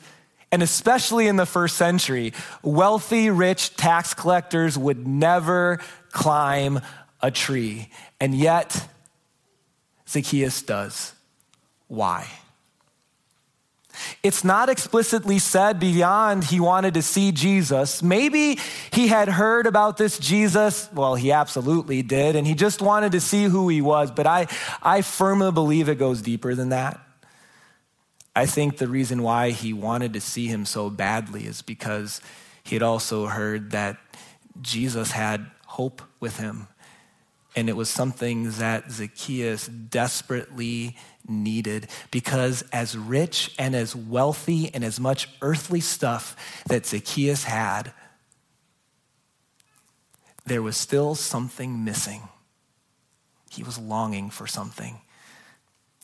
and 0.53 0.63
especially 0.63 1.27
in 1.27 1.37
the 1.37 1.47
first 1.47 1.77
century, 1.77 2.33
wealthy, 2.63 3.31
rich 3.31 3.77
tax 3.77 4.15
collectors 4.15 4.77
would 4.77 5.07
never 5.07 5.81
climb 6.11 6.81
a 7.21 7.31
tree. 7.31 7.89
And 8.21 8.35
yet, 8.35 8.89
Zacchaeus 10.09 10.63
does. 10.63 11.13
Why? 11.87 12.27
It's 14.23 14.45
not 14.45 14.69
explicitly 14.69 15.39
said 15.39 15.81
beyond 15.81 16.45
he 16.45 16.61
wanted 16.61 16.95
to 16.95 17.03
see 17.03 17.33
Jesus. 17.33 18.03
Maybe 18.03 18.59
he 18.93 19.09
had 19.09 19.29
heard 19.29 19.67
about 19.67 19.97
this 19.97 20.19
Jesus. 20.19 20.89
Well, 20.93 21.15
he 21.15 21.33
absolutely 21.33 22.03
did, 22.03 22.37
and 22.37 22.47
he 22.47 22.55
just 22.55 22.81
wanted 22.81 23.13
to 23.13 23.21
see 23.21 23.45
who 23.45 23.69
he 23.69 23.81
was. 23.81 24.11
But 24.11 24.27
I, 24.27 24.47
I 24.83 25.03
firmly 25.03 25.53
believe 25.53 25.89
it 25.89 25.99
goes 25.99 26.23
deeper 26.23 26.55
than 26.55 26.69
that. 26.69 27.01
I 28.37 28.47
think 28.47 28.77
the 28.77 28.87
reason 28.87 29.23
why 29.23 29.51
he 29.51 29.73
wanted 29.73 30.13
to 30.13 30.21
see 30.21 30.47
him 30.47 30.65
so 30.65 30.91
badly 30.91 31.45
is 31.45 31.61
because 31.61 32.21
he 32.63 32.77
had 32.77 32.83
also 32.83 33.27
heard 33.27 33.73
that 33.73 33.97
Jesus 34.61 35.11
had 35.11 35.51
hope 35.67 36.03
with 36.21 36.39
him 36.39 36.69
and 37.57 37.69
it 37.69 37.77
was 37.77 37.89
something 37.89 38.51
that 38.53 38.91
Zacchaeus 38.91 39.67
desperately 39.67 40.97
needed 41.27 41.89
because, 42.11 42.63
as 42.73 42.97
rich 42.97 43.55
and 43.59 43.75
as 43.75 43.95
wealthy 43.97 44.73
and 44.75 44.85
as 44.85 45.01
much 45.01 45.29
earthly 45.43 45.81
stuff 45.81 46.37
that 46.67 46.87
Zacchaeus 46.87 47.45
had, 47.45 47.93
there 50.47 50.63
was 50.63 50.77
still 50.77 51.15
something 51.15 51.85
missing. 51.85 52.29
He 53.51 53.63
was 53.63 53.79
longing 53.79 54.31
for 54.31 54.47
something. 54.47 55.01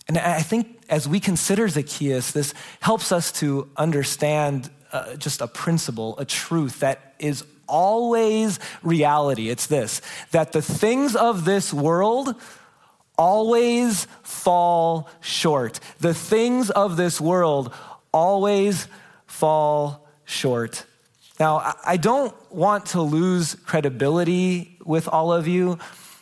And 0.06 0.18
I 0.18 0.40
think 0.40 0.82
as 0.90 1.08
we 1.08 1.18
consider 1.18 1.66
Zacchaeus, 1.68 2.32
this 2.32 2.52
helps 2.80 3.10
us 3.10 3.32
to 3.32 3.70
understand 3.76 4.70
uh, 4.92 5.16
just 5.16 5.40
a 5.40 5.46
principle, 5.46 6.18
a 6.18 6.24
truth 6.24 6.80
that 6.80 7.14
is 7.18 7.44
always 7.74 8.60
reality. 8.84 9.50
It's 9.50 9.66
this 9.66 10.00
that 10.30 10.52
the 10.52 10.62
things 10.62 11.16
of 11.16 11.44
this 11.44 11.74
world 11.74 12.36
always 13.18 14.06
fall 14.22 15.08
short. 15.20 15.80
The 15.98 16.14
things 16.14 16.70
of 16.70 16.96
this 16.96 17.20
world 17.20 17.74
always 18.12 18.86
fall 19.26 20.06
short. 20.24 20.86
Now, 21.40 21.74
I 21.84 21.96
don't 21.96 22.32
want 22.52 22.86
to 22.94 23.02
lose 23.02 23.56
credibility 23.66 24.78
with 24.84 25.08
all 25.08 25.32
of 25.32 25.48
you, 25.48 25.78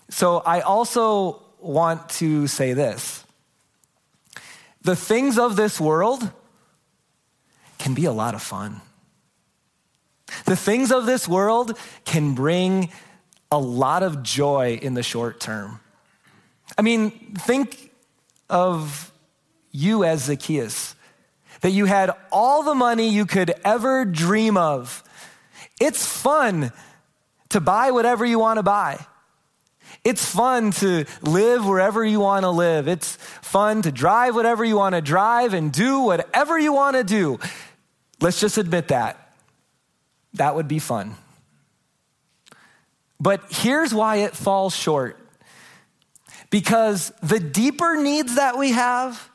so 0.09 0.39
I 0.39 0.61
also 0.61 1.43
want 1.61 2.09
to 2.21 2.47
say 2.47 2.73
this. 2.73 3.25
The 4.81 4.97
things 4.97 5.39
of 5.39 5.57
this 5.57 5.79
world 5.79 6.31
can 7.79 7.93
be 7.93 8.07
a 8.07 8.13
lot 8.13 8.35
of 8.35 8.43
fun. 8.43 8.81
The 10.45 10.57
things 10.57 10.93
of 10.93 11.07
this 11.07 11.29
world 11.29 11.79
can 12.05 12.35
bring 12.35 12.91
a 13.51 13.59
lot 13.59 14.03
of 14.03 14.23
joy 14.23 14.79
in 14.81 14.95
the 14.95 15.03
short 15.03 15.41
term. 15.41 15.81
I 16.77 16.83
mean, 16.83 17.11
think 17.35 17.91
of 18.49 19.13
you 19.71 20.05
as 20.05 20.25
Zacchaeus, 20.25 20.95
that 21.61 21.71
you 21.71 21.85
had 21.85 22.11
all 22.31 22.63
the 22.63 22.75
money 22.75 23.09
you 23.09 23.27
could 23.27 23.55
ever 23.65 24.05
dream 24.05 24.57
of. 24.57 25.05
It's 25.81 26.07
fun 26.07 26.73
to 27.51 27.61
buy 27.61 27.91
whatever 27.91 28.25
you 28.25 28.39
want 28.39 28.59
to 28.59 28.63
buy. 28.63 29.05
It's 30.05 30.25
fun 30.25 30.73
to 30.73 31.05
live 31.21 31.65
wherever 31.65 32.05
you 32.05 32.21
want 32.21 32.45
to 32.45 32.51
live. 32.51 32.89
It's 32.89 33.17
fun 33.17 33.83
to 33.83 33.93
drive 33.93 34.35
whatever 34.35 34.65
you 34.65 34.77
want 34.77 34.95
to 34.95 35.01
drive 35.01 35.55
and 35.55 35.71
do 35.71 36.01
whatever 36.01 36.59
you 36.59 36.73
want 36.73 36.97
to 36.97 37.05
do. 37.05 37.39
Let's 38.21 38.41
just 38.41 38.59
admit 38.59 38.89
that. 38.89 39.22
That 40.35 40.55
would 40.55 40.69
be 40.69 40.79
fun. 40.79 41.17
But 43.21 43.45
here's 43.51 43.95
why 43.95 44.17
it 44.17 44.35
falls 44.35 44.75
short 44.75 45.19
because 46.51 47.13
the 47.23 47.41
deeper 47.41 47.97
needs 47.97 48.35
that 48.35 48.59
we 48.59 48.73
have, 48.73 49.31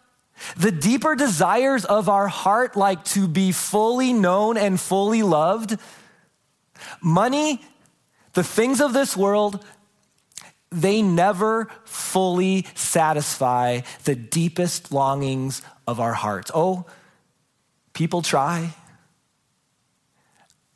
the 0.55 0.71
deeper 0.71 1.15
desires 1.15 1.83
of 1.83 2.09
our 2.09 2.27
heart, 2.27 2.75
like 2.75 3.03
to 3.05 3.27
be 3.27 3.51
fully 3.51 4.13
known 4.13 4.55
and 4.55 4.79
fully 4.79 5.23
loved, 5.23 5.79
money, 7.01 7.61
the 8.33 8.43
things 8.43 8.81
of 8.81 8.93
this 8.93 9.17
world, 9.17 9.65
they 10.71 11.01
never 11.01 11.69
fully 11.85 12.67
satisfy 12.75 13.81
the 14.03 14.15
deepest 14.15 14.91
longings 14.91 15.61
of 15.87 15.99
our 15.99 16.13
hearts. 16.13 16.51
Oh, 16.53 16.85
people 17.93 18.21
try. 18.21 18.75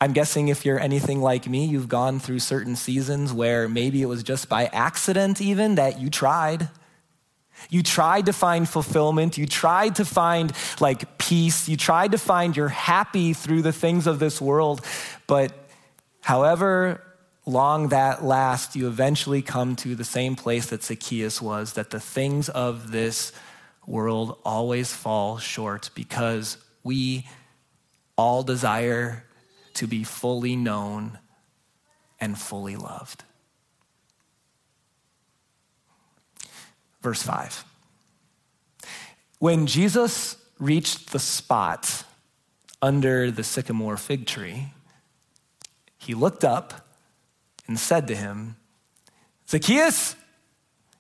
I'm 0.02 0.14
guessing 0.14 0.48
if 0.48 0.66
you're 0.66 0.80
anything 0.80 1.22
like 1.22 1.48
me, 1.48 1.64
you've 1.66 1.88
gone 1.88 2.20
through 2.20 2.40
certain 2.40 2.76
seasons 2.76 3.32
where 3.32 3.70
maybe 3.70 4.02
it 4.02 4.08
was 4.08 4.24
just 4.24 4.50
by 4.50 4.66
accident, 4.66 5.40
even 5.40 5.76
that 5.76 6.00
you 6.02 6.10
tried. 6.10 6.70
You 7.70 7.84
tried 7.84 8.26
to 8.26 8.34
find 8.34 8.68
fulfillment. 8.68 9.38
You 9.38 9.46
tried 9.46 9.98
to 9.98 10.06
find 10.06 10.54
like 10.80 11.20
peace. 11.20 11.70
You 11.70 11.78
tried 11.78 12.14
to 12.14 12.18
find 12.18 12.58
you're 12.58 12.68
happy 12.68 13.34
through 13.34 13.62
the 13.62 13.72
things 13.72 14.08
of 14.08 14.18
this 14.18 14.42
world. 14.42 14.84
But 15.28 15.54
however 16.22 17.04
long 17.46 17.90
that 17.90 18.24
lasts, 18.24 18.76
you 18.76 18.88
eventually 18.88 19.44
come 19.44 19.76
to 19.76 19.94
the 19.94 20.04
same 20.04 20.36
place 20.36 20.66
that 20.72 20.82
Zacchaeus 20.82 21.40
was 21.40 21.74
that 21.74 21.92
the 21.92 22.00
things 22.00 22.50
of 22.50 22.92
this 22.92 23.32
world 23.86 24.40
always 24.44 24.92
fall 24.92 25.38
short 25.38 25.92
because 25.94 26.58
we 26.84 27.28
all 28.18 28.42
desire 28.42 29.26
to 29.76 29.88
be 29.88 30.04
fully 30.04 30.56
known 30.56 31.20
and 32.20 32.38
fully 32.38 32.76
loved. 32.76 33.24
Verse 37.02 37.24
5. 37.24 37.66
When 39.40 39.66
Jesus 39.66 40.38
reached 40.60 41.12
the 41.12 41.20
spot 41.20 42.04
under 42.82 43.32
the 43.32 43.44
sycamore 43.44 43.98
fig 43.98 44.28
tree, 44.28 44.68
he 45.98 46.14
looked 46.14 46.44
up 46.44 46.88
and 47.68 47.80
said 47.80 48.08
to 48.08 48.16
him, 48.16 48.58
Zacchaeus, 49.50 50.16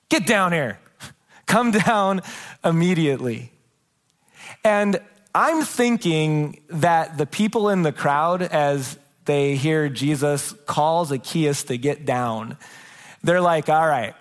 get 0.10 0.26
down 0.26 0.52
here. 0.52 0.80
Come 1.46 1.72
down 1.72 2.22
immediately. 2.64 3.52
And 4.64 5.00
I'm 5.34 5.63
thinking 5.63 6.62
that 6.70 7.17
the 7.17 7.26
people 7.26 7.70
in 7.70 7.84
the 7.84 7.94
crowd, 7.94 8.41
as 8.41 8.98
they 9.26 9.56
hear 9.56 9.88
Jesus 9.88 10.54
call 10.65 11.06
Zacchaeus 11.06 11.63
to 11.63 11.78
get 11.78 12.06
down, 12.06 12.58
they're 13.24 13.41
like, 13.41 13.70
all 13.70 13.88
right, 13.88 14.13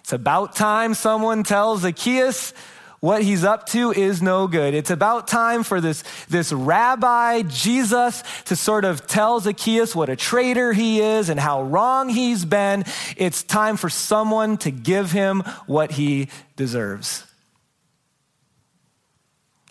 it's 0.00 0.12
about 0.12 0.56
time 0.56 0.94
someone 0.94 1.42
tells 1.42 1.82
Zacchaeus 1.82 2.54
what 3.00 3.22
he's 3.22 3.44
up 3.44 3.66
to 3.66 3.92
is 3.92 4.22
no 4.22 4.46
good. 4.46 4.72
It's 4.72 4.90
about 4.90 5.28
time 5.28 5.62
for 5.62 5.82
this, 5.82 6.02
this 6.28 6.50
rabbi, 6.50 7.42
Jesus, 7.42 8.22
to 8.46 8.56
sort 8.56 8.86
of 8.86 9.06
tell 9.06 9.38
Zacchaeus 9.40 9.94
what 9.94 10.08
a 10.08 10.16
traitor 10.16 10.72
he 10.72 11.00
is 11.00 11.28
and 11.28 11.38
how 11.38 11.62
wrong 11.62 12.08
he's 12.08 12.44
been. 12.44 12.84
It's 13.16 13.42
time 13.42 13.76
for 13.76 13.90
someone 13.90 14.56
to 14.58 14.70
give 14.70 15.12
him 15.12 15.40
what 15.66 15.92
he 15.92 16.28
deserves. 16.56 17.25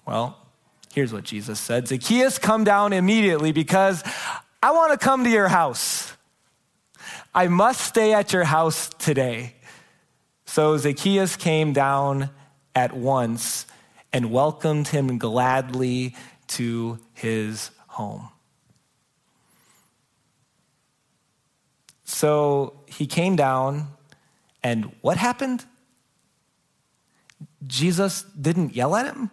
Well, 0.06 0.38
here's 0.94 1.12
what 1.12 1.24
Jesus 1.24 1.60
said 1.60 1.88
Zacchaeus, 1.88 2.38
come 2.40 2.64
down 2.64 2.94
immediately 2.94 3.52
because 3.52 4.04
I 4.62 4.72
want 4.72 4.92
to 4.92 4.98
come 4.98 5.24
to 5.24 5.30
your 5.30 5.48
house. 5.48 6.14
I 7.34 7.48
must 7.48 7.82
stay 7.82 8.14
at 8.14 8.32
your 8.32 8.46
house 8.46 8.90
today. 8.98 9.56
So 10.46 10.78
Zacchaeus 10.78 11.36
came 11.36 11.74
down 11.74 12.30
at 12.74 12.94
once 12.94 13.66
and 14.14 14.32
welcomed 14.32 14.88
him 14.88 15.18
gladly 15.18 16.16
to 16.48 17.00
his 17.14 17.72
home. 17.88 18.30
So 22.06 22.80
he 22.86 23.08
came 23.08 23.36
down, 23.36 23.88
and 24.64 24.92
what 25.02 25.18
happened? 25.18 25.66
Jesus 27.68 28.24
didn't 28.40 28.76
yell 28.76 28.96
at 28.96 29.08
him? 29.08 29.32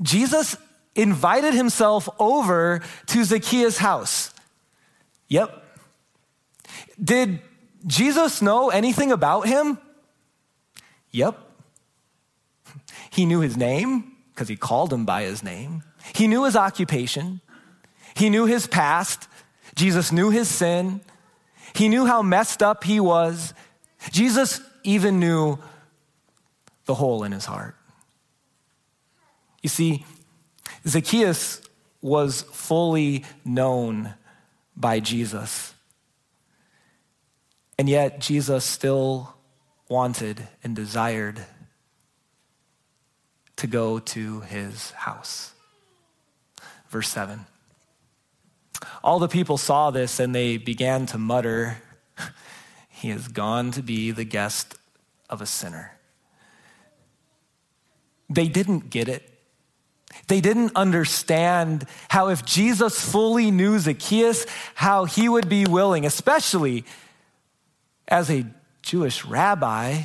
Jesus 0.00 0.56
invited 0.94 1.54
himself 1.54 2.08
over 2.18 2.80
to 3.06 3.24
Zacchaeus' 3.24 3.78
house. 3.78 4.32
Yep. 5.28 5.64
Did 7.02 7.40
Jesus 7.86 8.42
know 8.42 8.70
anything 8.70 9.12
about 9.12 9.46
him? 9.46 9.78
Yep. 11.10 11.38
He 13.10 13.26
knew 13.26 13.40
his 13.40 13.56
name 13.56 14.12
because 14.34 14.48
he 14.48 14.56
called 14.56 14.92
him 14.92 15.04
by 15.04 15.22
his 15.22 15.42
name. 15.42 15.82
He 16.14 16.26
knew 16.26 16.44
his 16.44 16.56
occupation. 16.56 17.40
He 18.14 18.30
knew 18.30 18.46
his 18.46 18.66
past. 18.66 19.28
Jesus 19.74 20.10
knew 20.12 20.30
his 20.30 20.48
sin. 20.48 21.00
He 21.74 21.88
knew 21.88 22.06
how 22.06 22.22
messed 22.22 22.62
up 22.62 22.84
he 22.84 23.00
was. 23.00 23.54
Jesus 24.10 24.60
even 24.82 25.20
knew 25.20 25.58
the 26.86 26.94
hole 26.94 27.24
in 27.24 27.32
his 27.32 27.44
heart. 27.44 27.76
You 29.62 29.68
see, 29.68 30.04
Zacchaeus 30.86 31.60
was 32.00 32.42
fully 32.42 33.24
known 33.44 34.14
by 34.76 35.00
Jesus. 35.00 35.74
And 37.78 37.88
yet, 37.88 38.20
Jesus 38.20 38.64
still 38.64 39.34
wanted 39.88 40.46
and 40.62 40.74
desired 40.74 41.44
to 43.56 43.66
go 43.66 43.98
to 43.98 44.40
his 44.42 44.92
house. 44.92 45.52
Verse 46.88 47.08
7. 47.08 47.46
All 49.02 49.18
the 49.18 49.28
people 49.28 49.58
saw 49.58 49.90
this 49.90 50.20
and 50.20 50.34
they 50.34 50.56
began 50.56 51.06
to 51.06 51.18
mutter, 51.18 51.78
He 52.88 53.10
has 53.10 53.28
gone 53.28 53.70
to 53.72 53.82
be 53.82 54.10
the 54.10 54.24
guest 54.24 54.76
of 55.30 55.40
a 55.40 55.46
sinner. 55.46 55.96
They 58.28 58.48
didn't 58.48 58.90
get 58.90 59.08
it. 59.08 59.37
They 60.28 60.40
didn't 60.40 60.72
understand 60.76 61.86
how, 62.08 62.28
if 62.28 62.44
Jesus 62.44 63.00
fully 63.00 63.50
knew 63.50 63.78
Zacchaeus, 63.78 64.46
how 64.74 65.06
he 65.06 65.28
would 65.28 65.48
be 65.48 65.64
willing, 65.66 66.06
especially 66.06 66.84
as 68.06 68.30
a 68.30 68.46
Jewish 68.82 69.24
rabbi, 69.24 70.02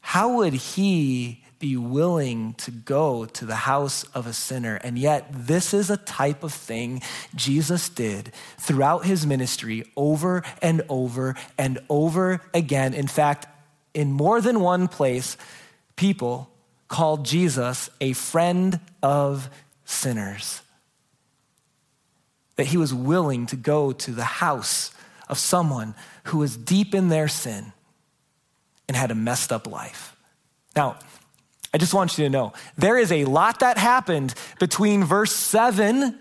how 0.00 0.36
would 0.36 0.54
he 0.54 1.44
be 1.58 1.76
willing 1.76 2.54
to 2.54 2.70
go 2.70 3.24
to 3.26 3.44
the 3.44 3.54
house 3.54 4.04
of 4.14 4.26
a 4.26 4.32
sinner? 4.32 4.76
And 4.76 4.98
yet, 4.98 5.26
this 5.30 5.74
is 5.74 5.90
a 5.90 5.96
type 5.96 6.42
of 6.42 6.52
thing 6.52 7.02
Jesus 7.34 7.88
did 7.88 8.32
throughout 8.56 9.04
his 9.04 9.26
ministry 9.26 9.84
over 9.96 10.42
and 10.62 10.82
over 10.88 11.34
and 11.58 11.80
over 11.90 12.40
again. 12.54 12.94
In 12.94 13.08
fact, 13.08 13.46
in 13.92 14.12
more 14.12 14.40
than 14.40 14.60
one 14.60 14.88
place, 14.88 15.36
people 15.96 16.48
called 16.88 17.24
Jesus 17.24 17.90
a 18.00 18.14
friend 18.14 18.80
of 19.02 19.48
sinners. 19.84 20.62
That 22.56 22.66
he 22.66 22.76
was 22.76 22.92
willing 22.92 23.46
to 23.46 23.56
go 23.56 23.92
to 23.92 24.10
the 24.10 24.24
house 24.24 24.90
of 25.28 25.38
someone 25.38 25.94
who 26.24 26.38
was 26.38 26.56
deep 26.56 26.94
in 26.94 27.08
their 27.08 27.28
sin 27.28 27.72
and 28.88 28.96
had 28.96 29.10
a 29.10 29.14
messed 29.14 29.52
up 29.52 29.66
life. 29.66 30.16
Now, 30.74 30.96
I 31.72 31.78
just 31.78 31.92
want 31.92 32.16
you 32.16 32.24
to 32.24 32.30
know 32.30 32.54
there 32.76 32.98
is 32.98 33.12
a 33.12 33.26
lot 33.26 33.60
that 33.60 33.76
happened 33.76 34.34
between 34.58 35.04
verse 35.04 35.32
7 35.32 36.18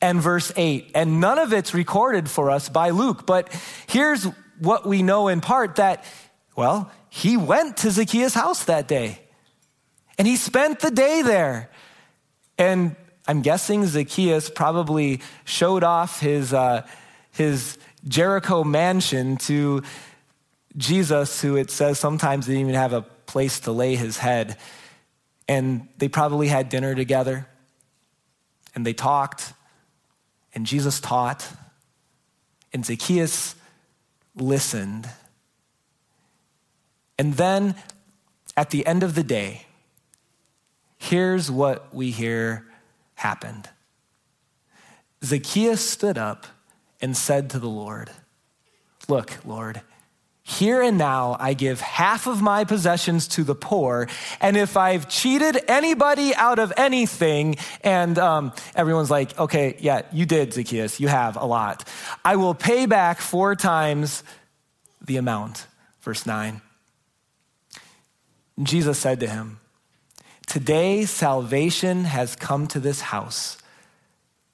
and 0.00 0.20
verse 0.20 0.52
8, 0.56 0.92
and 0.94 1.20
none 1.20 1.38
of 1.38 1.52
it's 1.52 1.74
recorded 1.74 2.28
for 2.30 2.50
us 2.50 2.68
by 2.68 2.90
Luke. 2.90 3.26
But 3.26 3.52
here's 3.86 4.24
what 4.58 4.86
we 4.86 5.02
know 5.02 5.28
in 5.28 5.40
part 5.40 5.76
that, 5.76 6.04
well, 6.56 6.90
he 7.10 7.36
went 7.36 7.78
to 7.78 7.90
Zacchaeus' 7.90 8.34
house 8.34 8.64
that 8.64 8.88
day 8.88 9.20
and 10.18 10.26
he 10.26 10.36
spent 10.36 10.80
the 10.80 10.90
day 10.90 11.22
there. 11.22 11.70
And 12.58 12.96
I'm 13.28 13.42
guessing 13.42 13.84
Zacchaeus 13.86 14.48
probably 14.50 15.20
showed 15.44 15.84
off 15.84 16.20
his, 16.20 16.52
uh, 16.52 16.86
his 17.32 17.78
Jericho 18.06 18.64
mansion 18.64 19.36
to 19.38 19.82
Jesus, 20.76 21.40
who 21.40 21.56
it 21.56 21.70
says 21.70 21.98
sometimes 21.98 22.46
didn't 22.46 22.60
even 22.60 22.74
have 22.74 22.92
a 22.92 23.02
place 23.02 23.60
to 23.60 23.72
lay 23.72 23.96
his 23.96 24.18
head. 24.18 24.56
And 25.48 25.88
they 25.98 26.08
probably 26.08 26.48
had 26.48 26.68
dinner 26.68 26.94
together 26.94 27.46
and 28.76 28.84
they 28.84 28.92
talked, 28.92 29.54
and 30.54 30.66
Jesus 30.66 31.00
taught, 31.00 31.48
and 32.74 32.84
Zacchaeus 32.84 33.54
listened. 34.36 35.08
And 37.18 37.34
then 37.34 37.74
at 38.54 38.68
the 38.70 38.86
end 38.86 39.02
of 39.02 39.14
the 39.14 39.22
day, 39.24 39.65
here's 40.98 41.50
what 41.50 41.94
we 41.94 42.10
hear 42.10 42.66
happened 43.14 43.68
Zacchaeus 45.24 45.80
stood 45.80 46.18
up 46.18 46.46
and 47.00 47.16
said 47.16 47.50
to 47.50 47.58
the 47.58 47.68
Lord, 47.68 48.10
Look, 49.08 49.44
Lord, 49.44 49.82
here 50.42 50.80
and 50.80 50.96
now 50.96 51.36
I 51.40 51.54
give 51.54 51.80
half 51.80 52.28
of 52.28 52.40
my 52.40 52.62
possessions 52.62 53.26
to 53.28 53.42
the 53.42 53.56
poor, 53.56 54.08
and 54.40 54.56
if 54.56 54.76
I've 54.76 55.08
cheated 55.08 55.58
anybody 55.66 56.34
out 56.36 56.60
of 56.60 56.72
anything, 56.76 57.56
and 57.82 58.16
um, 58.16 58.52
everyone's 58.76 59.10
like, 59.10 59.36
okay, 59.40 59.76
yeah, 59.80 60.02
you 60.12 60.24
did, 60.24 60.52
Zacchaeus, 60.52 61.00
you 61.00 61.08
have 61.08 61.36
a 61.36 61.44
lot, 61.44 61.88
I 62.24 62.36
will 62.36 62.54
pay 62.54 62.86
back 62.86 63.18
four 63.18 63.56
times 63.56 64.22
the 65.04 65.16
amount. 65.16 65.66
Verse 66.02 66.26
9. 66.26 66.60
Jesus 68.62 69.00
said 69.00 69.18
to 69.20 69.28
him, 69.28 69.58
Today 70.46 71.04
salvation 71.04 72.04
has 72.04 72.36
come 72.36 72.66
to 72.68 72.80
this 72.80 73.00
house 73.00 73.58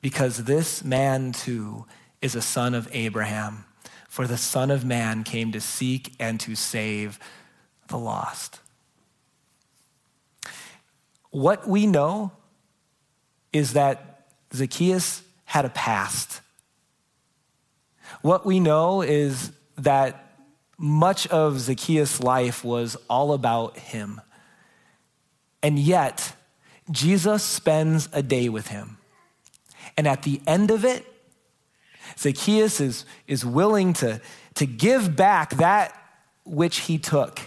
because 0.00 0.44
this 0.44 0.82
man 0.82 1.32
too 1.32 1.86
is 2.20 2.34
a 2.34 2.42
son 2.42 2.74
of 2.74 2.88
Abraham. 2.92 3.64
For 4.08 4.26
the 4.26 4.36
Son 4.36 4.70
of 4.70 4.84
Man 4.84 5.24
came 5.24 5.52
to 5.52 5.60
seek 5.60 6.12
and 6.20 6.38
to 6.40 6.54
save 6.54 7.18
the 7.88 7.96
lost. 7.96 8.60
What 11.30 11.66
we 11.66 11.86
know 11.86 12.32
is 13.54 13.72
that 13.72 14.26
Zacchaeus 14.54 15.22
had 15.46 15.64
a 15.64 15.70
past. 15.70 16.42
What 18.20 18.44
we 18.44 18.60
know 18.60 19.00
is 19.00 19.52
that 19.78 20.36
much 20.76 21.26
of 21.28 21.58
Zacchaeus' 21.60 22.20
life 22.20 22.62
was 22.62 22.96
all 23.08 23.32
about 23.32 23.78
him. 23.78 24.20
And 25.62 25.78
yet, 25.78 26.34
Jesus 26.90 27.42
spends 27.42 28.08
a 28.12 28.22
day 28.22 28.48
with 28.48 28.68
him. 28.68 28.98
And 29.96 30.08
at 30.08 30.22
the 30.22 30.40
end 30.46 30.70
of 30.70 30.84
it, 30.84 31.06
Zacchaeus 32.18 32.80
is, 32.80 33.04
is 33.26 33.44
willing 33.44 33.92
to, 33.94 34.20
to 34.54 34.66
give 34.66 35.16
back 35.16 35.50
that 35.56 35.96
which 36.44 36.80
he 36.80 36.98
took. 36.98 37.40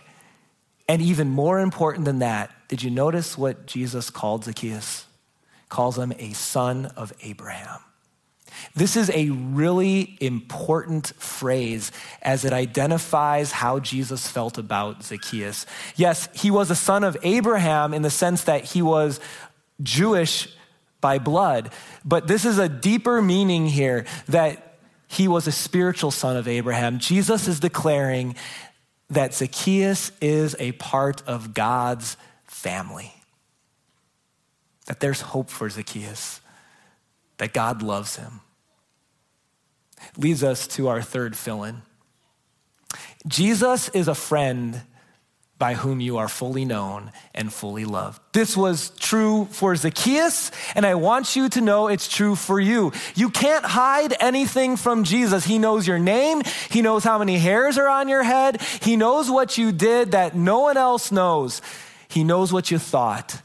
And 0.88 1.02
even 1.02 1.30
more 1.30 1.60
important 1.60 2.06
than 2.06 2.20
that, 2.20 2.52
did 2.68 2.84
you 2.84 2.90
notice 2.90 3.38
what 3.38 3.66
Jesus 3.66 4.10
called 4.10 4.46
Zacchaeus? 4.46 5.06
Calls 5.70 5.98
him 5.98 6.14
a 6.18 6.34
son 6.34 6.88
of 6.96 7.14
Abraham. 7.22 7.80
This 8.76 8.96
is 8.96 9.10
a 9.12 9.30
really 9.30 10.18
important 10.20 11.08
phrase 11.18 11.92
as 12.22 12.46
it 12.46 12.54
identifies 12.54 13.52
how 13.52 13.80
Jesus 13.80 14.28
felt 14.28 14.58
about 14.58 15.04
Zacchaeus. 15.04 15.66
Yes, 15.96 16.30
he 16.34 16.52
was 16.52 16.72
a 16.72 16.76
son 16.76 17.04
of 17.04 17.18
Abraham 17.24 17.94
in 17.94 18.02
the 18.02 18.10
sense 18.10 18.44
that 18.44 18.66
he 18.66 18.82
was 18.82 19.20
Jewish 19.82 20.48
by 21.02 21.20
blood. 21.20 21.72
But 22.04 22.28
this 22.28 22.46
is 22.46 22.58
a 22.58 22.70
deeper 22.70 23.22
meaning 23.22 23.68
here 23.68 24.06
that 24.28 24.78
he 25.08 25.28
was 25.28 25.48
a 25.48 25.52
spiritual 25.52 26.12
son 26.12 26.36
of 26.36 26.48
Abraham. 26.48 27.00
Jesus 27.00 27.48
is 27.48 27.60
declaring 27.60 28.36
that 29.10 29.34
Zacchaeus 29.34 30.12
is 30.20 30.56
a 30.60 30.72
part 30.74 31.22
of 31.28 31.54
God's 31.54 32.18
family, 32.46 33.14
that 34.88 35.00
there's 35.00 35.22
hope 35.22 35.50
for 35.50 35.70
Zacchaeus, 35.70 36.42
that 37.38 37.54
God 37.54 37.84
loves 37.84 38.16
him. 38.16 38.42
Leads 40.18 40.44
us 40.44 40.68
to 40.68 40.88
our 40.88 41.02
third 41.02 41.36
fill 41.36 41.64
in. 41.64 41.82
Jesus 43.28 43.90
is 43.90 44.08
a 44.08 44.16
friend 44.16 44.82
by 45.58 45.74
whom 45.74 46.02
you 46.02 46.18
are 46.18 46.28
fully 46.28 46.66
known 46.66 47.12
and 47.34 47.52
fully 47.52 47.86
loved. 47.86 48.22
This 48.34 48.58
was 48.58 48.90
true 49.00 49.46
for 49.52 49.76
Zacchaeus, 49.76 50.52
and 50.76 50.86
I 50.86 50.96
want 50.96 51.36
you 51.36 51.48
to 51.50 51.62
know 51.62 51.88
it's 51.88 52.10
true 52.10 52.36
for 52.36 52.60
you. 52.60 52.92
You 53.16 53.30
can't 53.30 53.64
hide 53.64 54.14
anything 54.20 54.76
from 54.76 55.06
Jesus. 55.06 55.46
He 55.46 55.58
knows 55.58 55.88
your 55.88 56.00
name, 56.00 56.42
He 56.70 56.82
knows 56.82 57.06
how 57.06 57.18
many 57.20 57.38
hairs 57.38 57.78
are 57.78 57.88
on 57.88 58.10
your 58.10 58.24
head, 58.24 58.62
He 58.82 58.98
knows 58.98 59.32
what 59.32 59.58
you 59.58 59.72
did 59.72 60.12
that 60.12 60.36
no 60.36 60.60
one 60.60 60.76
else 60.76 61.12
knows, 61.12 61.62
He 62.10 62.24
knows 62.26 62.52
what 62.52 62.70
you 62.70 62.78
thought. 62.78 63.42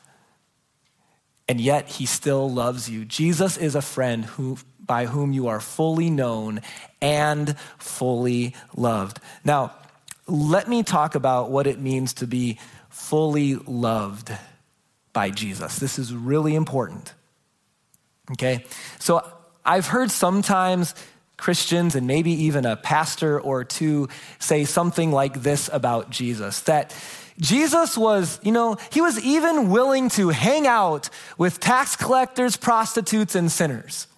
And 1.48 1.60
yet, 1.60 1.88
He 1.88 2.06
still 2.06 2.50
loves 2.50 2.90
you. 2.90 3.04
Jesus 3.04 3.56
is 3.56 3.76
a 3.76 3.82
friend 3.82 4.24
who, 4.24 4.58
by 4.90 5.06
whom 5.06 5.32
you 5.32 5.46
are 5.46 5.60
fully 5.60 6.10
known 6.10 6.60
and 7.00 7.56
fully 7.78 8.56
loved. 8.74 9.20
Now, 9.44 9.72
let 10.26 10.66
me 10.66 10.82
talk 10.82 11.14
about 11.14 11.48
what 11.48 11.68
it 11.68 11.78
means 11.78 12.14
to 12.14 12.26
be 12.26 12.58
fully 12.88 13.54
loved 13.54 14.32
by 15.12 15.30
Jesus. 15.30 15.78
This 15.78 15.96
is 15.96 16.12
really 16.12 16.56
important. 16.56 17.14
Okay? 18.32 18.64
So 18.98 19.24
I've 19.64 19.86
heard 19.86 20.10
sometimes 20.10 20.96
Christians 21.36 21.94
and 21.94 22.08
maybe 22.08 22.32
even 22.32 22.66
a 22.66 22.74
pastor 22.74 23.38
or 23.40 23.62
two 23.62 24.08
say 24.40 24.64
something 24.64 25.12
like 25.12 25.40
this 25.42 25.70
about 25.72 26.10
Jesus 26.10 26.62
that 26.62 26.92
Jesus 27.38 27.96
was, 27.96 28.40
you 28.42 28.50
know, 28.50 28.76
he 28.90 29.00
was 29.00 29.24
even 29.24 29.70
willing 29.70 30.08
to 30.10 30.30
hang 30.30 30.66
out 30.66 31.10
with 31.38 31.60
tax 31.60 31.94
collectors, 31.94 32.56
prostitutes, 32.56 33.36
and 33.36 33.52
sinners. 33.52 34.08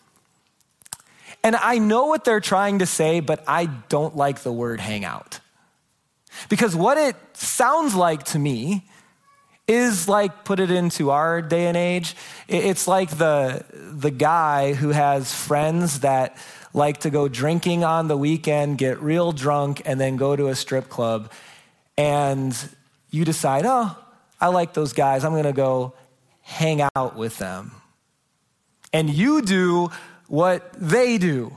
And 1.44 1.57
I 1.57 1.78
know 1.78 2.07
what 2.07 2.24
they're 2.24 2.40
trying 2.40 2.78
to 2.78 2.87
say, 2.87 3.20
but 3.20 3.42
I 3.46 3.66
don't 3.66 4.16
like 4.16 4.40
the 4.40 4.52
word 4.52 4.81
hangout. 4.81 5.40
Because 6.48 6.74
what 6.74 6.98
it 6.98 7.16
sounds 7.35 7.94
like 7.94 8.24
to 8.26 8.38
me 8.38 8.85
is 9.68 10.09
like, 10.09 10.44
put 10.44 10.61
it 10.61 10.70
into 10.70 11.11
our 11.11 11.40
day 11.42 11.66
and 11.66 11.76
age, 11.76 12.16
it's 12.48 12.88
like 12.88 13.11
the, 13.11 13.64
the 13.72 14.11
guy 14.11 14.74
who 14.74 14.90
has 14.90 15.35
friends 15.35 16.00
that 16.00 16.37
like 16.74 16.98
to 17.00 17.11
go 17.11 17.28
drinking 17.28 17.85
on 17.85 18.09
the 18.09 18.16
weekend, 18.16 18.78
get 18.78 19.00
real 19.00 19.33
drunk, 19.33 19.83
and 19.85 20.00
then 20.00 20.16
go 20.16 20.35
to 20.35 20.48
a 20.48 20.55
strip 20.55 20.88
club. 20.88 21.31
And 21.96 22.57
you 23.11 23.24
decide, 23.24 23.64
oh, 23.66 23.96
I 24.40 24.48
like 24.48 24.74
those 24.74 24.92
guys. 24.92 25.24
I'm 25.24 25.33
going 25.33 25.44
to 25.44 25.52
go 25.52 25.92
hang 26.40 26.83
out 26.96 27.16
with 27.16 27.38
them. 27.38 27.72
And 28.92 29.09
you 29.09 29.42
do 29.42 29.90
what 30.33 30.73
they 30.79 31.18
do. 31.18 31.55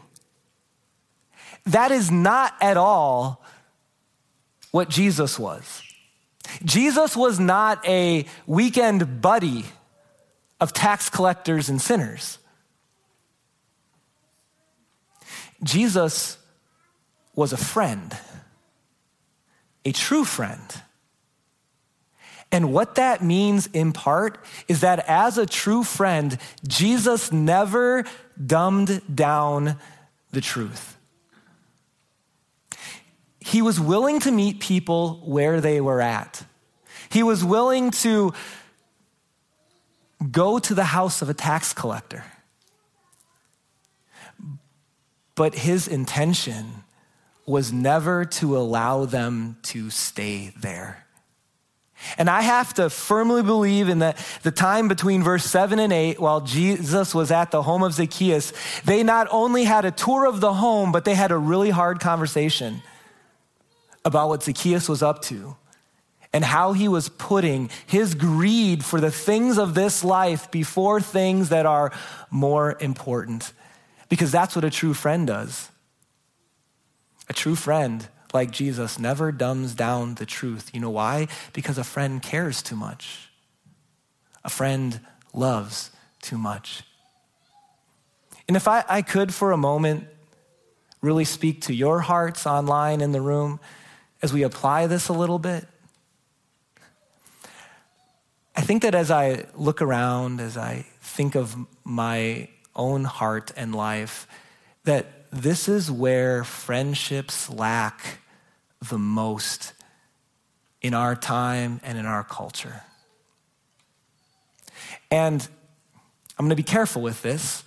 That 1.66 1.92
is 1.92 2.12
not 2.12 2.54
at 2.60 2.76
all 2.76 3.42
what 4.72 4.90
Jesus 4.90 5.40
was. 5.40 5.82
Jesus 6.66 7.16
was 7.16 7.40
not 7.40 7.88
a 7.88 8.26
weekend 8.46 9.22
buddy 9.22 9.64
of 10.60 10.74
tax 10.74 11.10
collectors 11.10 11.70
and 11.70 11.82
sinners. 11.82 12.38
Jesus 15.64 16.38
was 17.34 17.54
a 17.54 17.58
friend, 17.58 18.18
a 19.86 19.94
true 19.94 20.26
friend. 20.26 20.82
And 22.52 22.74
what 22.74 22.96
that 22.96 23.24
means 23.24 23.68
in 23.68 23.94
part 23.94 24.38
is 24.68 24.82
that 24.82 25.00
as 25.08 25.38
a 25.38 25.46
true 25.46 25.86
friend, 25.86 26.38
Jesus 26.68 27.32
never 27.32 28.04
dumbed 28.43 29.02
down 29.13 29.78
the 30.32 30.41
truth. 30.41 30.95
he 33.45 33.62
was 33.62 33.80
willing 33.80 34.19
to 34.19 34.32
meet 34.32 34.60
people 34.60 35.21
where 35.24 35.62
they 35.62 35.80
were 35.80 36.02
at. 36.02 36.43
He 37.10 37.21
was 37.21 37.43
willing 37.43 37.91
to 37.91 38.34
go 40.32 40.58
to 40.58 40.74
the 40.74 40.86
house 40.86 41.21
of 41.21 41.30
a 41.30 41.34
tax 41.36 41.71
collector. 41.71 42.24
But 45.36 45.54
his 45.54 45.88
intention 45.88 46.84
was 47.45 47.71
never 47.71 48.26
to 48.26 48.58
allow 48.58 49.06
them 49.06 49.58
to 49.63 49.91
stay 49.91 50.52
there. 50.60 51.05
And 52.18 52.30
I 52.30 52.42
have 52.42 52.74
to 52.76 52.90
firmly 52.90 53.42
believe 53.42 53.90
in 53.90 54.00
the, 54.00 54.16
the 54.44 54.52
time 54.52 54.88
between 54.88 55.24
verse 55.24 55.46
7 55.46 55.80
and 55.80 55.92
8, 55.92 56.20
while 56.20 56.42
Jesus 56.42 57.16
was 57.16 57.32
at 57.32 57.52
the 57.52 57.64
home 57.64 57.84
of 57.84 57.94
Zacchaeus, 57.94 58.54
they 58.84 59.04
not 59.04 59.28
only 59.32 59.64
had 59.64 59.86
a 59.86 59.92
tour 59.92 60.26
of 60.26 60.42
the 60.42 60.54
home, 60.54 60.92
but 60.92 61.06
they 61.06 61.16
had 61.16 61.32
a 61.32 61.38
really 61.38 61.70
hard 61.70 62.00
conversation 62.00 62.82
about 64.04 64.30
what 64.30 64.44
Zacchaeus 64.44 64.88
was 64.88 65.02
up 65.02 65.22
to 65.24 65.56
and 66.36 66.44
how 66.44 66.74
he 66.74 66.90
was 66.90 67.08
putting 67.08 67.70
his 67.88 68.14
greed 68.14 68.84
for 68.84 69.00
the 69.00 69.10
things 69.10 69.58
of 69.58 69.74
this 69.74 70.04
life 70.04 70.52
before 70.52 71.00
things 71.00 71.48
that 71.48 71.66
are 71.66 71.94
more 72.30 72.78
important. 72.82 73.54
Because 74.10 74.34
that's 74.34 74.54
what 74.54 74.66
a 74.66 74.70
true 74.70 74.94
friend 74.94 75.26
does. 75.28 75.70
A 77.30 77.34
true 77.34 77.56
friend, 77.56 78.08
like 78.36 78.52
Jesus, 78.52 79.00
never 79.00 79.32
dumbs 79.32 79.74
down 79.74 80.15
the 80.15 80.26
truth. 80.28 80.69
You 80.74 80.80
know 80.80 80.91
why? 80.91 81.28
Because 81.54 81.80
a 81.80 81.84
friend 81.84 82.21
cares 82.21 82.62
too 82.62 82.76
much. 82.76 83.30
A 84.43 84.50
friend 84.50 85.00
loves 85.34 85.89
too 86.21 86.38
much. 86.38 86.84
And 88.48 88.56
if 88.56 88.67
I, 88.67 88.84
I 88.88 89.02
could 89.02 89.34
for 89.34 89.52
a 89.52 89.58
moment 89.58 90.08
really 91.02 91.26
speak 91.26 91.62
to 91.62 91.74
your 91.74 92.02
hearts 92.02 92.45
online 92.45 93.02
in 93.02 93.12
the 93.12 93.21
room, 93.21 93.60
as 94.21 94.34
we 94.34 94.43
apply 94.43 94.88
this 94.88 95.08
a 95.08 95.13
little 95.13 95.39
bit? 95.39 95.67
I 98.56 98.62
think 98.62 98.82
that 98.82 98.95
as 98.95 99.12
I 99.12 99.45
look 99.56 99.82
around, 99.82 100.41
as 100.41 100.58
I 100.58 100.86
think 101.02 101.36
of 101.36 101.56
my 101.84 102.50
own 102.76 103.04
heart 103.04 103.52
and 103.56 103.76
life, 103.76 104.28
that 104.84 105.30
this 105.32 105.67
is 105.67 105.91
where 105.91 106.43
friendships 106.43 107.50
lack 107.50 108.19
the 108.89 108.98
most 108.98 109.74
in 110.82 110.93
our 110.93 111.15
time 111.15 111.80
and 111.84 111.98
in 111.98 112.06
our 112.06 112.24
culture. 112.24 112.82
And 115.10 115.48
I'm 116.38 116.45
going 116.45 116.50
to 116.50 116.56
be 116.56 116.63
careful 116.63 117.02
with 117.02 117.21
this 117.21 117.63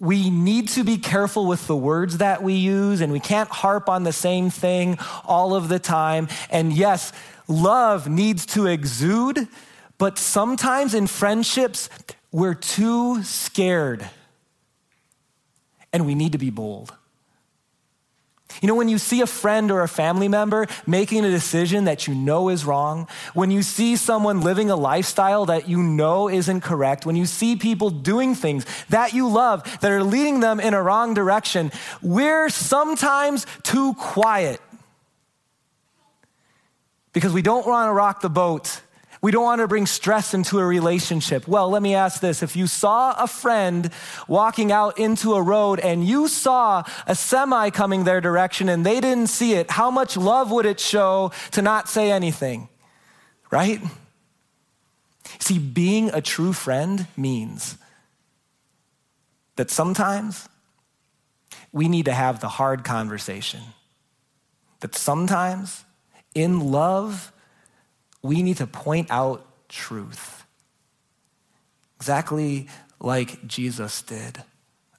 we 0.00 0.30
need 0.30 0.68
to 0.68 0.82
be 0.82 0.98
careful 0.98 1.46
with 1.46 1.66
the 1.68 1.76
words 1.76 2.18
that 2.18 2.42
we 2.42 2.54
use, 2.54 3.00
and 3.00 3.12
we 3.12 3.20
can't 3.20 3.48
harp 3.48 3.88
on 3.88 4.02
the 4.02 4.12
same 4.12 4.50
thing 4.50 4.98
all 5.24 5.54
of 5.54 5.68
the 5.68 5.78
time. 5.78 6.28
And 6.50 6.72
yes, 6.72 7.12
love 7.46 8.08
needs 8.08 8.44
to 8.46 8.66
exude, 8.66 9.46
but 9.96 10.18
sometimes 10.18 10.92
in 10.92 11.06
friendships, 11.06 11.88
we're 12.32 12.54
too 12.54 13.22
scared, 13.22 14.08
and 15.92 16.04
we 16.04 16.16
need 16.16 16.32
to 16.32 16.38
be 16.38 16.50
bold. 16.50 16.92
You 18.60 18.68
know, 18.68 18.74
when 18.74 18.88
you 18.88 18.98
see 18.98 19.20
a 19.20 19.26
friend 19.26 19.70
or 19.70 19.82
a 19.82 19.88
family 19.88 20.28
member 20.28 20.66
making 20.86 21.24
a 21.24 21.30
decision 21.30 21.84
that 21.84 22.06
you 22.06 22.14
know 22.14 22.48
is 22.48 22.64
wrong, 22.64 23.08
when 23.32 23.50
you 23.50 23.62
see 23.62 23.96
someone 23.96 24.40
living 24.40 24.70
a 24.70 24.76
lifestyle 24.76 25.46
that 25.46 25.68
you 25.68 25.82
know 25.82 26.28
isn't 26.28 26.60
correct, 26.60 27.06
when 27.06 27.16
you 27.16 27.26
see 27.26 27.56
people 27.56 27.90
doing 27.90 28.34
things 28.34 28.66
that 28.88 29.14
you 29.14 29.28
love 29.28 29.80
that 29.80 29.90
are 29.90 30.04
leading 30.04 30.40
them 30.40 30.60
in 30.60 30.74
a 30.74 30.82
wrong 30.82 31.14
direction, 31.14 31.72
we're 32.02 32.48
sometimes 32.48 33.46
too 33.62 33.94
quiet 33.94 34.60
because 37.12 37.32
we 37.32 37.42
don't 37.42 37.66
want 37.66 37.88
to 37.88 37.92
rock 37.92 38.20
the 38.20 38.30
boat 38.30 38.80
we 39.22 39.30
don't 39.30 39.44
want 39.44 39.60
to 39.60 39.68
bring 39.68 39.86
stress 39.86 40.32
into 40.32 40.58
a 40.58 40.64
relationship. 40.64 41.46
Well, 41.46 41.68
let 41.68 41.82
me 41.82 41.94
ask 41.94 42.20
this. 42.20 42.42
If 42.42 42.56
you 42.56 42.66
saw 42.66 43.14
a 43.22 43.26
friend 43.26 43.90
walking 44.28 44.72
out 44.72 44.98
into 44.98 45.34
a 45.34 45.42
road 45.42 45.78
and 45.78 46.06
you 46.06 46.26
saw 46.26 46.84
a 47.06 47.14
semi 47.14 47.68
coming 47.70 48.04
their 48.04 48.22
direction 48.22 48.68
and 48.70 48.84
they 48.84 49.00
didn't 49.00 49.26
see 49.26 49.52
it, 49.54 49.70
how 49.70 49.90
much 49.90 50.16
love 50.16 50.50
would 50.50 50.64
it 50.64 50.80
show 50.80 51.32
to 51.52 51.60
not 51.60 51.88
say 51.88 52.10
anything? 52.10 52.68
Right? 53.50 53.80
See, 55.38 55.58
being 55.58 56.10
a 56.14 56.22
true 56.22 56.54
friend 56.54 57.06
means 57.16 57.76
that 59.56 59.70
sometimes 59.70 60.48
we 61.72 61.88
need 61.88 62.06
to 62.06 62.12
have 62.12 62.40
the 62.40 62.48
hard 62.48 62.84
conversation. 62.84 63.60
That 64.80 64.94
sometimes 64.94 65.84
in 66.34 66.72
love, 66.72 67.32
we 68.22 68.42
need 68.42 68.58
to 68.58 68.66
point 68.66 69.10
out 69.10 69.46
truth. 69.68 70.44
Exactly 71.96 72.68
like 72.98 73.46
Jesus 73.46 74.02
did, 74.02 74.42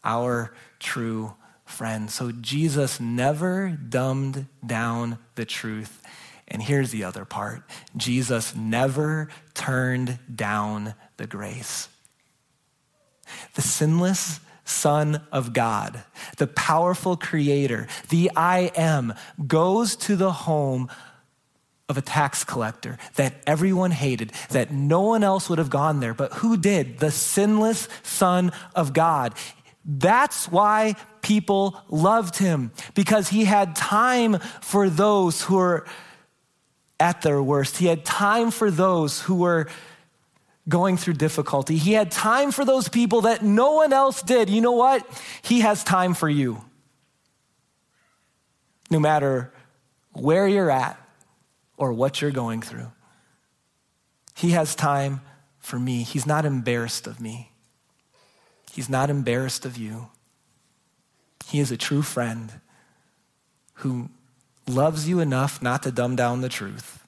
our 0.04 0.54
true 0.80 1.34
friend. 1.66 2.10
So 2.10 2.32
Jesus 2.32 3.00
never 3.00 3.70
dumbed 3.70 4.48
down 4.66 5.18
the 5.36 5.46
truth. 5.46 6.02
And 6.48 6.62
here's 6.62 6.92
the 6.92 7.04
other 7.04 7.26
part 7.26 7.64
Jesus 7.96 8.56
never 8.56 9.30
turned 9.54 10.20
down 10.34 10.96
the 11.18 11.28
grace. 11.28 11.88
The 13.56 13.62
sinless 13.62 14.40
Son 14.66 15.22
of 15.32 15.54
God, 15.54 16.04
the 16.38 16.48
powerful 16.48 17.18
Creator, 17.18 17.88
the 18.10 18.32
I 18.36 18.72
am, 18.76 19.14
goes 19.48 19.96
to 19.98 20.16
the 20.16 20.32
home 20.32 20.90
of 21.92 21.98
a 21.98 22.02
tax 22.02 22.44
collector 22.44 22.98
that 23.16 23.36
everyone 23.46 23.92
hated, 23.92 24.32
that 24.50 24.72
no 24.72 25.02
one 25.02 25.24
else 25.24 25.50
would 25.50 25.60
have 25.60 25.70
gone 25.70 26.00
there. 26.00 26.16
But 26.16 26.34
who 26.34 26.58
did? 26.58 26.98
The 26.98 27.12
sinless 27.12 27.88
Son 28.02 28.52
of 28.74 28.94
God. 28.94 29.36
That's 29.86 30.48
why 30.48 30.96
people 31.22 31.80
loved 31.90 32.38
him, 32.38 32.72
because 32.96 33.28
he 33.30 33.46
had 33.46 33.76
time 33.76 34.40
for 34.62 34.90
those 34.90 35.44
who 35.44 35.58
were 35.58 35.86
at 37.00 37.22
their 37.22 37.42
worst. 37.42 37.78
He 37.78 37.88
had 37.88 38.06
time 38.06 38.52
for 38.52 38.72
those 38.72 39.22
who 39.22 39.36
were 39.36 39.68
going 40.70 40.98
through 40.98 41.16
difficulty. 41.16 41.76
He 41.76 41.94
had 41.94 42.12
time 42.12 42.52
for 42.52 42.64
those 42.64 42.88
people 42.88 43.22
that 43.22 43.44
no 43.44 43.74
one 43.74 43.92
else 43.92 44.22
did. 44.22 44.50
You 44.50 44.62
know 44.62 44.74
what? 44.74 45.06
He 45.42 45.62
has 45.62 45.84
time 45.84 46.14
for 46.14 46.30
you. 46.30 46.64
No 48.92 49.00
matter 49.00 49.52
where 50.14 50.48
you're 50.48 50.70
at, 50.70 51.01
or 51.82 51.92
what 51.92 52.22
you're 52.22 52.30
going 52.30 52.62
through. 52.62 52.92
He 54.36 54.52
has 54.52 54.76
time 54.76 55.22
for 55.58 55.80
me. 55.80 56.04
He's 56.04 56.28
not 56.28 56.46
embarrassed 56.46 57.08
of 57.08 57.20
me. 57.20 57.54
He's 58.72 58.88
not 58.88 59.10
embarrassed 59.10 59.66
of 59.66 59.78
you. 59.78 60.10
He 61.48 61.60
is 61.60 61.72
a 61.72 61.78
true 61.78 62.04
friend 62.04 62.62
who 63.78 64.10
loves 64.68 65.10
you 65.10 65.20
enough 65.22 65.60
not 65.60 65.82
to 65.82 65.92
dumb 65.92 66.16
down 66.16 66.42
the 66.42 66.50
truth 66.50 67.04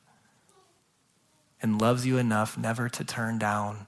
and 1.61 1.79
loves 1.79 2.03
you 2.07 2.17
enough 2.17 2.57
never 2.57 2.89
to 2.89 3.03
turn 3.03 3.37
down 3.37 3.85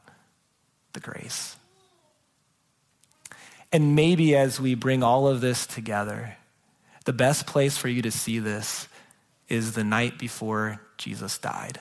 the 0.94 1.00
grace. 1.00 1.56
And 3.72 3.96
maybe 3.96 4.36
as 4.36 4.62
we 4.62 4.76
bring 4.76 5.02
all 5.02 5.28
of 5.28 5.42
this 5.42 5.66
together, 5.66 6.38
the 7.06 7.12
best 7.12 7.48
place 7.48 7.76
for 7.76 7.90
you 7.90 8.04
to 8.04 8.12
see 8.12 8.38
this 8.38 8.88
is 9.48 9.74
the 9.74 9.84
night 9.84 10.18
before 10.18 10.82
Jesus 10.98 11.38
died. 11.38 11.80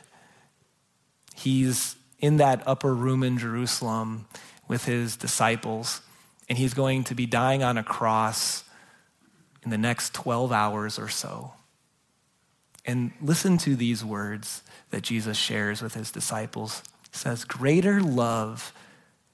He's 1.35 1.97
in 2.19 2.37
that 2.39 2.63
upper 2.67 2.95
room 2.95 3.23
in 3.23 3.39
Jerusalem 3.39 4.27
with 4.69 4.85
his 4.85 5.17
disciples, 5.17 6.01
and 6.49 6.59
he's 6.59 6.75
going 6.75 7.05
to 7.05 7.15
be 7.15 7.27
dying 7.27 7.63
on 7.63 7.77
a 7.77 7.83
cross 7.83 8.65
in 9.63 9.71
the 9.71 9.79
next 9.79 10.15
12 10.15 10.53
hours 10.53 10.99
or 10.99 11.09
so. 11.09 11.53
And 12.85 13.13
listen 13.21 13.57
to 13.59 13.77
these 13.77 14.05
words 14.05 14.63
that 14.91 15.03
Jesus 15.03 15.39
shares 15.39 15.81
with 15.81 15.95
his 15.95 16.11
disciples. 16.11 16.83
He 17.11 17.17
says, 17.17 17.45
Greater 17.45 18.01
love 18.01 18.73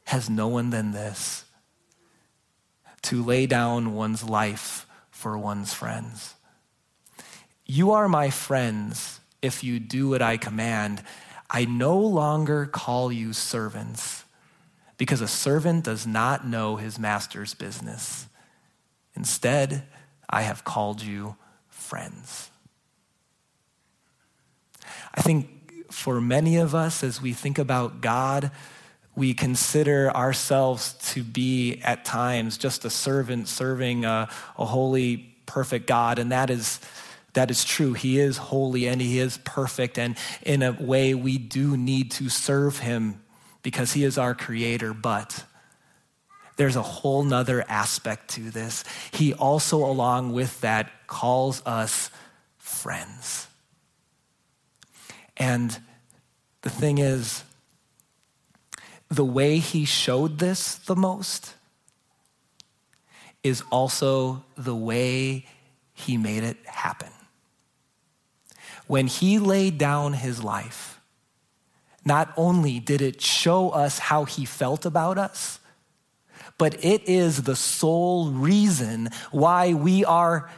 has 0.05 0.31
no 0.31 0.49
one 0.49 0.71
than 0.71 0.93
this 0.93 1.45
to 3.03 3.23
lay 3.23 3.47
down 3.47 3.95
one's 3.95 4.23
life 4.23 4.87
for 5.11 5.37
one's 5.37 5.73
friends. 5.73 6.35
You 7.73 7.93
are 7.93 8.09
my 8.09 8.31
friends 8.31 9.21
if 9.41 9.63
you 9.63 9.79
do 9.79 10.09
what 10.09 10.21
I 10.21 10.39
command. 10.39 11.05
I 11.49 11.67
no 11.67 11.97
longer 12.01 12.67
call 12.67 13.13
you 13.13 13.33
servants 13.33 14.25
because 14.99 15.21
a 15.21 15.29
servant 15.29 15.85
does 15.85 16.05
not 16.05 16.45
know 16.45 16.75
his 16.75 16.99
master's 16.99 17.55
business. 17.55 18.27
Instead, 19.15 19.85
I 20.29 20.43
have 20.43 20.65
called 20.65 21.01
you 21.01 21.37
friends. 21.69 22.51
I 25.15 25.21
think 25.21 25.93
for 25.93 26.21
many 26.21 26.57
of 26.57 26.75
us, 26.75 27.05
as 27.05 27.23
we 27.23 27.33
think 27.33 27.57
about 27.57 28.01
God, 28.01 28.51
we 29.15 29.33
consider 29.33 30.11
ourselves 30.11 30.95
to 31.13 31.23
be 31.23 31.81
at 31.85 32.05
times 32.05 32.59
just 32.59 32.85
a 32.85 32.91
servant 32.91 33.47
serving 33.47 34.05
a, 34.05 34.29
a 34.59 34.65
holy, 34.65 35.19
perfect 35.47 35.87
God, 35.87 36.19
and 36.19 36.33
that 36.33 36.51
is 36.51 36.81
That 37.35 37.51
is 37.51 37.65
true. 37.65 37.93
He 37.93 38.19
is 38.19 38.37
holy 38.37 38.87
and 38.87 39.01
he 39.01 39.19
is 39.19 39.39
perfect. 39.39 39.99
And 39.99 40.17
in 40.43 40.63
a 40.63 40.73
way, 40.73 41.15
we 41.15 41.39
do 41.39 41.77
need 41.77 42.11
to 42.13 42.29
serve 42.29 42.81
him 42.81 43.23
because 43.63 43.93
he 43.93 44.05
is 44.05 44.19
our 44.19 44.35
creator. 44.35 44.93
But 44.93 45.45
there's 46.57 46.77
a 46.77 46.83
whole 46.83 47.23
nother 47.23 47.65
aspect 47.69 48.31
to 48.31 48.51
this. 48.51 48.85
He 49.13 49.33
also, 49.33 49.79
along 49.85 50.33
with 50.33 50.61
that, 50.61 50.91
calls 51.07 51.63
us 51.65 52.11
friends. 52.59 53.47
And 55.37 55.79
the 56.63 56.71
thing 56.71 56.99
is, 56.99 57.45
the 59.09 59.25
way 59.25 59.59
he 59.59 59.85
showed 59.85 60.39
this 60.39 60.75
the 60.75 60.95
most 60.95 61.55
is 63.43 63.63
also 63.71 64.45
the 64.57 64.75
way 64.75 65.47
he 65.95 66.17
made 66.17 66.45
it 66.45 66.59
happen. 66.67 67.09
When 68.91 69.07
he 69.07 69.39
laid 69.39 69.79
down 69.79 70.15
his 70.15 70.43
life, 70.43 71.01
not 72.05 72.35
only 72.37 72.81
did 72.81 73.01
it 73.01 73.21
show 73.21 73.71
us 73.71 74.01
how 74.01 74.25
he 74.25 74.45
felt 74.45 74.85
about 74.85 75.17
us, 75.17 75.61
but 76.59 76.85
it 76.85 77.09
is 77.09 77.45
the 77.45 77.55
sole 77.55 78.33
reason 78.33 79.11
why 79.31 79.75
we 79.75 80.05
are 80.05 80.51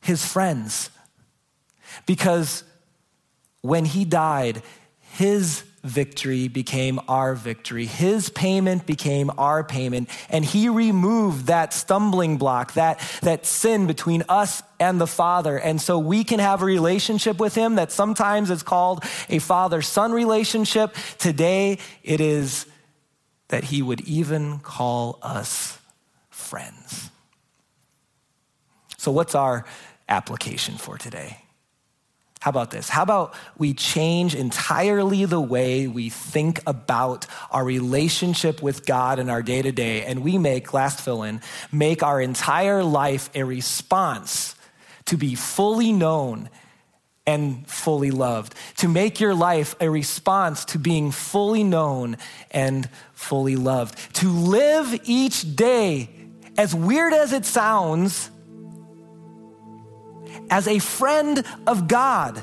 his 0.00 0.24
friends. 0.24 0.90
Because 2.06 2.62
when 3.60 3.84
he 3.86 4.04
died, 4.04 4.62
his 5.00 5.64
victory 5.82 6.48
became 6.48 7.00
our 7.08 7.34
victory. 7.34 7.86
His 7.86 8.28
payment 8.28 8.86
became 8.86 9.30
our 9.38 9.62
payment. 9.64 10.08
And 10.28 10.44
he 10.44 10.68
removed 10.68 11.46
that 11.46 11.72
stumbling 11.72 12.36
block, 12.36 12.74
that, 12.74 13.00
that 13.22 13.46
sin 13.46 13.86
between 13.86 14.24
us 14.28 14.62
and 14.80 15.00
the 15.00 15.06
Father. 15.06 15.58
And 15.58 15.80
so 15.80 15.98
we 15.98 16.24
can 16.24 16.40
have 16.40 16.62
a 16.62 16.64
relationship 16.64 17.38
with 17.38 17.54
him 17.54 17.76
that 17.76 17.92
sometimes 17.92 18.50
is 18.50 18.62
called 18.62 19.04
a 19.28 19.38
father 19.38 19.82
son 19.82 20.12
relationship. 20.12 20.94
Today, 21.18 21.78
it 22.02 22.20
is 22.20 22.66
that 23.48 23.64
he 23.64 23.82
would 23.82 24.00
even 24.02 24.58
call 24.58 25.18
us 25.22 25.78
friends. 26.28 27.10
So, 28.98 29.10
what's 29.12 29.34
our 29.34 29.64
application 30.08 30.76
for 30.76 30.98
today? 30.98 31.38
How 32.48 32.50
about 32.50 32.70
this? 32.70 32.88
How 32.88 33.02
about 33.02 33.34
we 33.58 33.74
change 33.74 34.34
entirely 34.34 35.26
the 35.26 35.38
way 35.38 35.86
we 35.86 36.08
think 36.08 36.62
about 36.66 37.26
our 37.50 37.62
relationship 37.62 38.62
with 38.62 38.86
God 38.86 39.18
in 39.18 39.28
our 39.28 39.42
day 39.42 39.60
to 39.60 39.70
day, 39.70 40.06
and 40.06 40.24
we 40.24 40.38
make, 40.38 40.72
last 40.72 41.02
fill 41.02 41.24
in, 41.24 41.42
make 41.70 42.02
our 42.02 42.22
entire 42.22 42.82
life 42.82 43.28
a 43.34 43.42
response 43.42 44.54
to 45.04 45.18
be 45.18 45.34
fully 45.34 45.92
known 45.92 46.48
and 47.26 47.68
fully 47.68 48.10
loved, 48.10 48.54
to 48.78 48.88
make 48.88 49.20
your 49.20 49.34
life 49.34 49.76
a 49.78 49.90
response 49.90 50.64
to 50.64 50.78
being 50.78 51.10
fully 51.10 51.64
known 51.64 52.16
and 52.50 52.88
fully 53.12 53.56
loved, 53.56 53.98
to 54.14 54.30
live 54.30 54.98
each 55.04 55.54
day, 55.54 56.08
as 56.56 56.74
weird 56.74 57.12
as 57.12 57.34
it 57.34 57.44
sounds, 57.44 58.30
as 60.50 60.68
a 60.68 60.78
friend 60.78 61.44
of 61.66 61.88
God. 61.88 62.42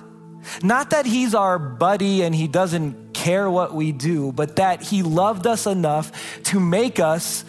Not 0.62 0.92
that 0.92 1.06
he's 1.06 1.34
our 1.34 1.58
buddy 1.58 2.22
and 2.22 2.34
he 2.34 2.48
doesn't 2.48 3.14
care 3.14 3.50
what 3.50 3.74
we 3.74 3.92
do, 3.92 4.32
but 4.32 4.58
that 4.58 4.82
he 4.82 5.02
loved 5.02 5.48
us 5.48 5.66
enough 5.66 6.12
to 6.44 6.60
make 6.60 7.00
us 7.00 7.44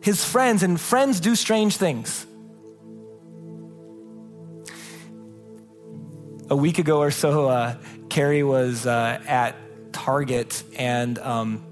his 0.00 0.24
friends. 0.24 0.62
And 0.62 0.80
friends 0.80 1.20
do 1.20 1.34
strange 1.36 1.76
things. 1.76 2.26
A 6.48 6.56
week 6.56 6.78
ago 6.78 6.98
or 7.00 7.10
so, 7.10 7.48
uh, 7.48 7.76
Carrie 8.08 8.42
was 8.42 8.86
uh, 8.86 9.20
at 9.26 9.54
Target 9.92 10.62
and 10.76 11.18
um, 11.18 11.64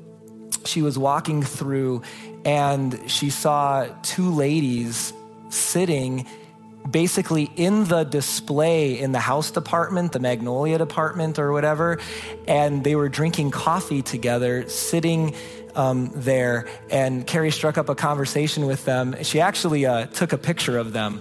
she 0.64 0.82
was 0.82 0.98
walking 0.98 1.42
through 1.42 2.02
and 2.44 3.10
she 3.10 3.30
saw 3.30 3.88
two 4.02 4.30
ladies 4.30 5.12
sitting 5.48 6.26
basically 6.90 7.50
in 7.56 7.84
the 7.84 8.04
display 8.04 8.98
in 8.98 9.12
the 9.12 9.18
house 9.18 9.50
department, 9.50 10.12
the 10.12 10.20
Magnolia 10.20 10.78
department 10.78 11.38
or 11.38 11.52
whatever, 11.52 11.98
and 12.46 12.84
they 12.84 12.96
were 12.96 13.08
drinking 13.08 13.50
coffee 13.50 14.02
together, 14.02 14.68
sitting 14.68 15.34
um, 15.74 16.10
there. 16.14 16.66
And 16.90 17.26
Carrie 17.26 17.50
struck 17.50 17.78
up 17.78 17.88
a 17.88 17.94
conversation 17.94 18.66
with 18.66 18.84
them. 18.84 19.16
She 19.22 19.40
actually 19.40 19.86
uh, 19.86 20.06
took 20.06 20.32
a 20.32 20.38
picture 20.38 20.78
of 20.78 20.92
them. 20.92 21.20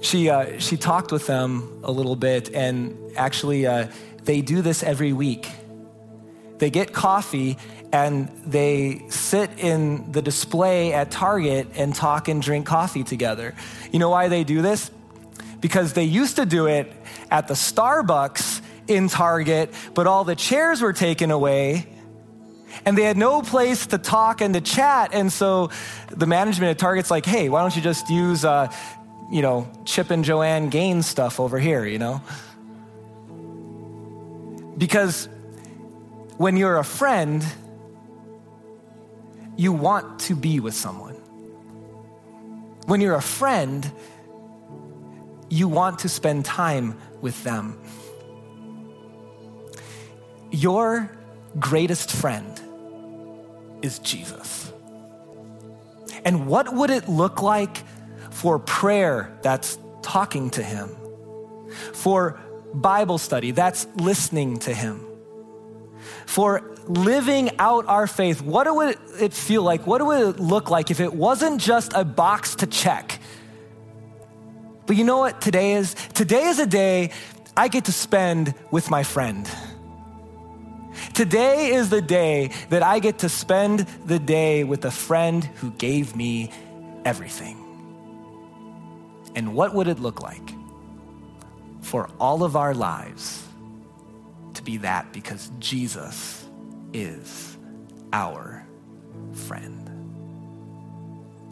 She, 0.00 0.30
uh, 0.30 0.58
she 0.58 0.76
talked 0.76 1.10
with 1.10 1.26
them 1.26 1.80
a 1.82 1.90
little 1.90 2.16
bit, 2.16 2.54
and 2.54 2.96
actually, 3.16 3.66
uh, 3.66 3.88
they 4.22 4.40
do 4.40 4.60
this 4.60 4.82
every 4.82 5.12
week. 5.12 5.48
They 6.58 6.70
get 6.70 6.92
coffee 6.92 7.56
and 7.96 8.28
they 8.44 9.00
sit 9.08 9.50
in 9.58 10.12
the 10.12 10.20
display 10.20 10.92
at 10.92 11.10
Target 11.10 11.68
and 11.76 11.94
talk 11.94 12.28
and 12.28 12.42
drink 12.42 12.66
coffee 12.66 13.04
together. 13.04 13.54
You 13.90 13.98
know 13.98 14.10
why 14.10 14.28
they 14.28 14.44
do 14.44 14.60
this? 14.60 14.90
Because 15.60 15.94
they 15.94 16.04
used 16.04 16.36
to 16.36 16.44
do 16.44 16.66
it 16.66 16.92
at 17.30 17.48
the 17.48 17.54
Starbucks 17.54 18.60
in 18.86 19.08
Target, 19.08 19.72
but 19.94 20.06
all 20.06 20.24
the 20.24 20.36
chairs 20.36 20.82
were 20.82 20.92
taken 20.92 21.30
away 21.30 21.86
and 22.84 22.98
they 22.98 23.04
had 23.04 23.16
no 23.16 23.40
place 23.40 23.86
to 23.86 23.96
talk 23.96 24.42
and 24.42 24.52
to 24.52 24.60
chat. 24.60 25.14
And 25.14 25.32
so 25.32 25.70
the 26.10 26.26
management 26.26 26.72
at 26.72 26.78
Target's 26.78 27.10
like, 27.10 27.24
hey, 27.24 27.48
why 27.48 27.62
don't 27.62 27.74
you 27.74 27.80
just 27.80 28.10
use, 28.10 28.44
uh, 28.44 28.70
you 29.32 29.40
know, 29.40 29.66
Chip 29.86 30.10
and 30.10 30.22
Joanna 30.22 30.66
Gaines 30.68 31.06
stuff 31.06 31.40
over 31.40 31.58
here, 31.58 31.86
you 31.86 31.98
know? 31.98 32.20
Because 34.76 35.30
when 36.36 36.58
you're 36.58 36.76
a 36.76 36.84
friend, 36.84 37.42
you 39.56 39.72
want 39.72 40.20
to 40.20 40.36
be 40.36 40.60
with 40.60 40.74
someone. 40.74 41.14
When 42.86 43.00
you're 43.00 43.14
a 43.14 43.22
friend, 43.22 43.90
you 45.48 45.68
want 45.68 46.00
to 46.00 46.08
spend 46.08 46.44
time 46.44 46.98
with 47.20 47.42
them. 47.44 47.78
Your 50.50 51.10
greatest 51.58 52.12
friend 52.12 52.60
is 53.82 53.98
Jesus. 54.00 54.72
And 56.24 56.46
what 56.46 56.72
would 56.72 56.90
it 56.90 57.08
look 57.08 57.42
like 57.42 57.84
for 58.30 58.58
prayer 58.58 59.36
that's 59.42 59.78
talking 60.02 60.50
to 60.50 60.62
him? 60.62 60.90
For 61.92 62.38
Bible 62.74 63.18
study 63.18 63.52
that's 63.52 63.86
listening 63.96 64.58
to 64.60 64.74
him? 64.74 65.04
For 66.26 66.75
living 66.88 67.50
out 67.58 67.86
our 67.86 68.06
faith, 68.06 68.42
what 68.42 68.72
would 68.74 68.96
it 69.20 69.32
feel 69.32 69.62
like? 69.62 69.86
What 69.86 70.04
would 70.04 70.36
it 70.36 70.40
look 70.40 70.70
like 70.70 70.90
if 70.90 71.00
it 71.00 71.12
wasn't 71.12 71.60
just 71.60 71.92
a 71.94 72.04
box 72.04 72.56
to 72.56 72.66
check? 72.66 73.20
But 74.86 74.96
you 74.96 75.04
know 75.04 75.18
what 75.18 75.40
today 75.40 75.74
is? 75.74 75.94
Today 76.14 76.44
is 76.44 76.58
a 76.58 76.66
day 76.66 77.10
I 77.56 77.68
get 77.68 77.86
to 77.86 77.92
spend 77.92 78.54
with 78.70 78.90
my 78.90 79.02
friend. 79.02 79.48
Today 81.14 81.72
is 81.74 81.90
the 81.90 82.02
day 82.02 82.50
that 82.70 82.82
I 82.82 82.98
get 83.00 83.18
to 83.18 83.28
spend 83.28 83.80
the 84.06 84.18
day 84.18 84.64
with 84.64 84.84
a 84.84 84.90
friend 84.90 85.44
who 85.44 85.70
gave 85.72 86.14
me 86.14 86.50
everything. 87.04 87.62
And 89.34 89.54
what 89.54 89.74
would 89.74 89.88
it 89.88 89.98
look 89.98 90.22
like 90.22 90.54
for 91.80 92.08
all 92.18 92.42
of 92.42 92.56
our 92.56 92.74
lives 92.74 93.42
to 94.54 94.62
be 94.62 94.78
that 94.78 95.12
because 95.12 95.50
Jesus 95.58 96.45
is 96.96 97.58
our 98.14 98.66
friend. 99.46 99.82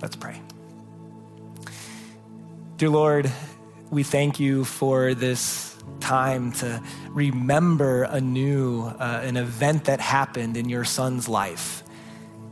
Let's 0.00 0.16
pray. 0.16 0.40
Dear 2.78 2.88
Lord, 2.88 3.30
we 3.90 4.02
thank 4.02 4.40
you 4.40 4.64
for 4.64 5.12
this 5.12 5.76
time 6.00 6.52
to 6.52 6.82
remember 7.10 8.04
anew 8.04 8.84
uh, 8.84 9.20
an 9.22 9.36
event 9.36 9.84
that 9.84 10.00
happened 10.00 10.56
in 10.56 10.70
your 10.70 10.84
son's 10.84 11.28
life. 11.28 11.82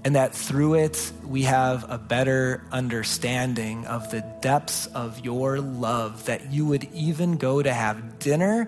And 0.05 0.17
that 0.17 0.35
through 0.35 0.75
it, 0.75 1.13
we 1.25 1.43
have 1.45 1.89
a 1.89 1.97
better 1.97 2.63
understanding 2.73 3.87
of 3.87 4.11
the 4.11 4.21
depths 4.43 4.87
of 4.87 5.25
your 5.25 5.61
love, 5.61 6.27
that 6.27 6.53
you 6.53 6.67
would 6.67 6.85
even 6.93 7.37
go 7.37 7.63
to 7.63 7.73
have 7.73 8.19
dinner 8.19 8.67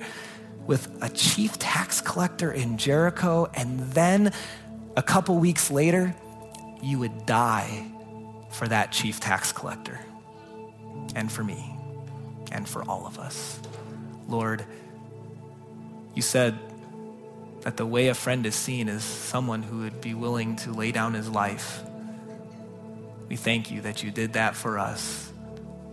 with 0.66 0.88
a 1.02 1.08
chief 1.08 1.58
tax 1.58 2.00
collector 2.00 2.52
in 2.52 2.78
Jericho, 2.78 3.50
and 3.54 3.80
then 3.92 4.32
a 4.96 5.02
couple 5.02 5.36
weeks 5.38 5.70
later, 5.70 6.14
you 6.82 6.98
would 6.98 7.26
die 7.26 7.86
for 8.50 8.68
that 8.68 8.92
chief 8.92 9.20
tax 9.20 9.52
collector 9.52 9.98
and 11.14 11.30
for 11.30 11.42
me 11.42 11.76
and 12.52 12.68
for 12.68 12.82
all 12.88 13.06
of 13.06 13.18
us. 13.18 13.58
Lord, 14.28 14.64
you 16.14 16.22
said 16.22 16.58
that 17.62 17.76
the 17.76 17.86
way 17.86 18.08
a 18.08 18.14
friend 18.14 18.46
is 18.46 18.54
seen 18.54 18.88
is 18.88 19.02
someone 19.02 19.62
who 19.62 19.78
would 19.80 20.00
be 20.00 20.14
willing 20.14 20.56
to 20.56 20.72
lay 20.72 20.92
down 20.92 21.14
his 21.14 21.28
life. 21.28 21.82
We 23.28 23.36
thank 23.36 23.70
you 23.70 23.80
that 23.82 24.02
you 24.02 24.10
did 24.10 24.34
that 24.34 24.54
for 24.54 24.78
us 24.78 25.32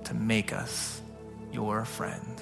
to 0.05 0.13
make 0.13 0.53
us 0.53 1.01
your 1.51 1.85
friend. 1.85 2.41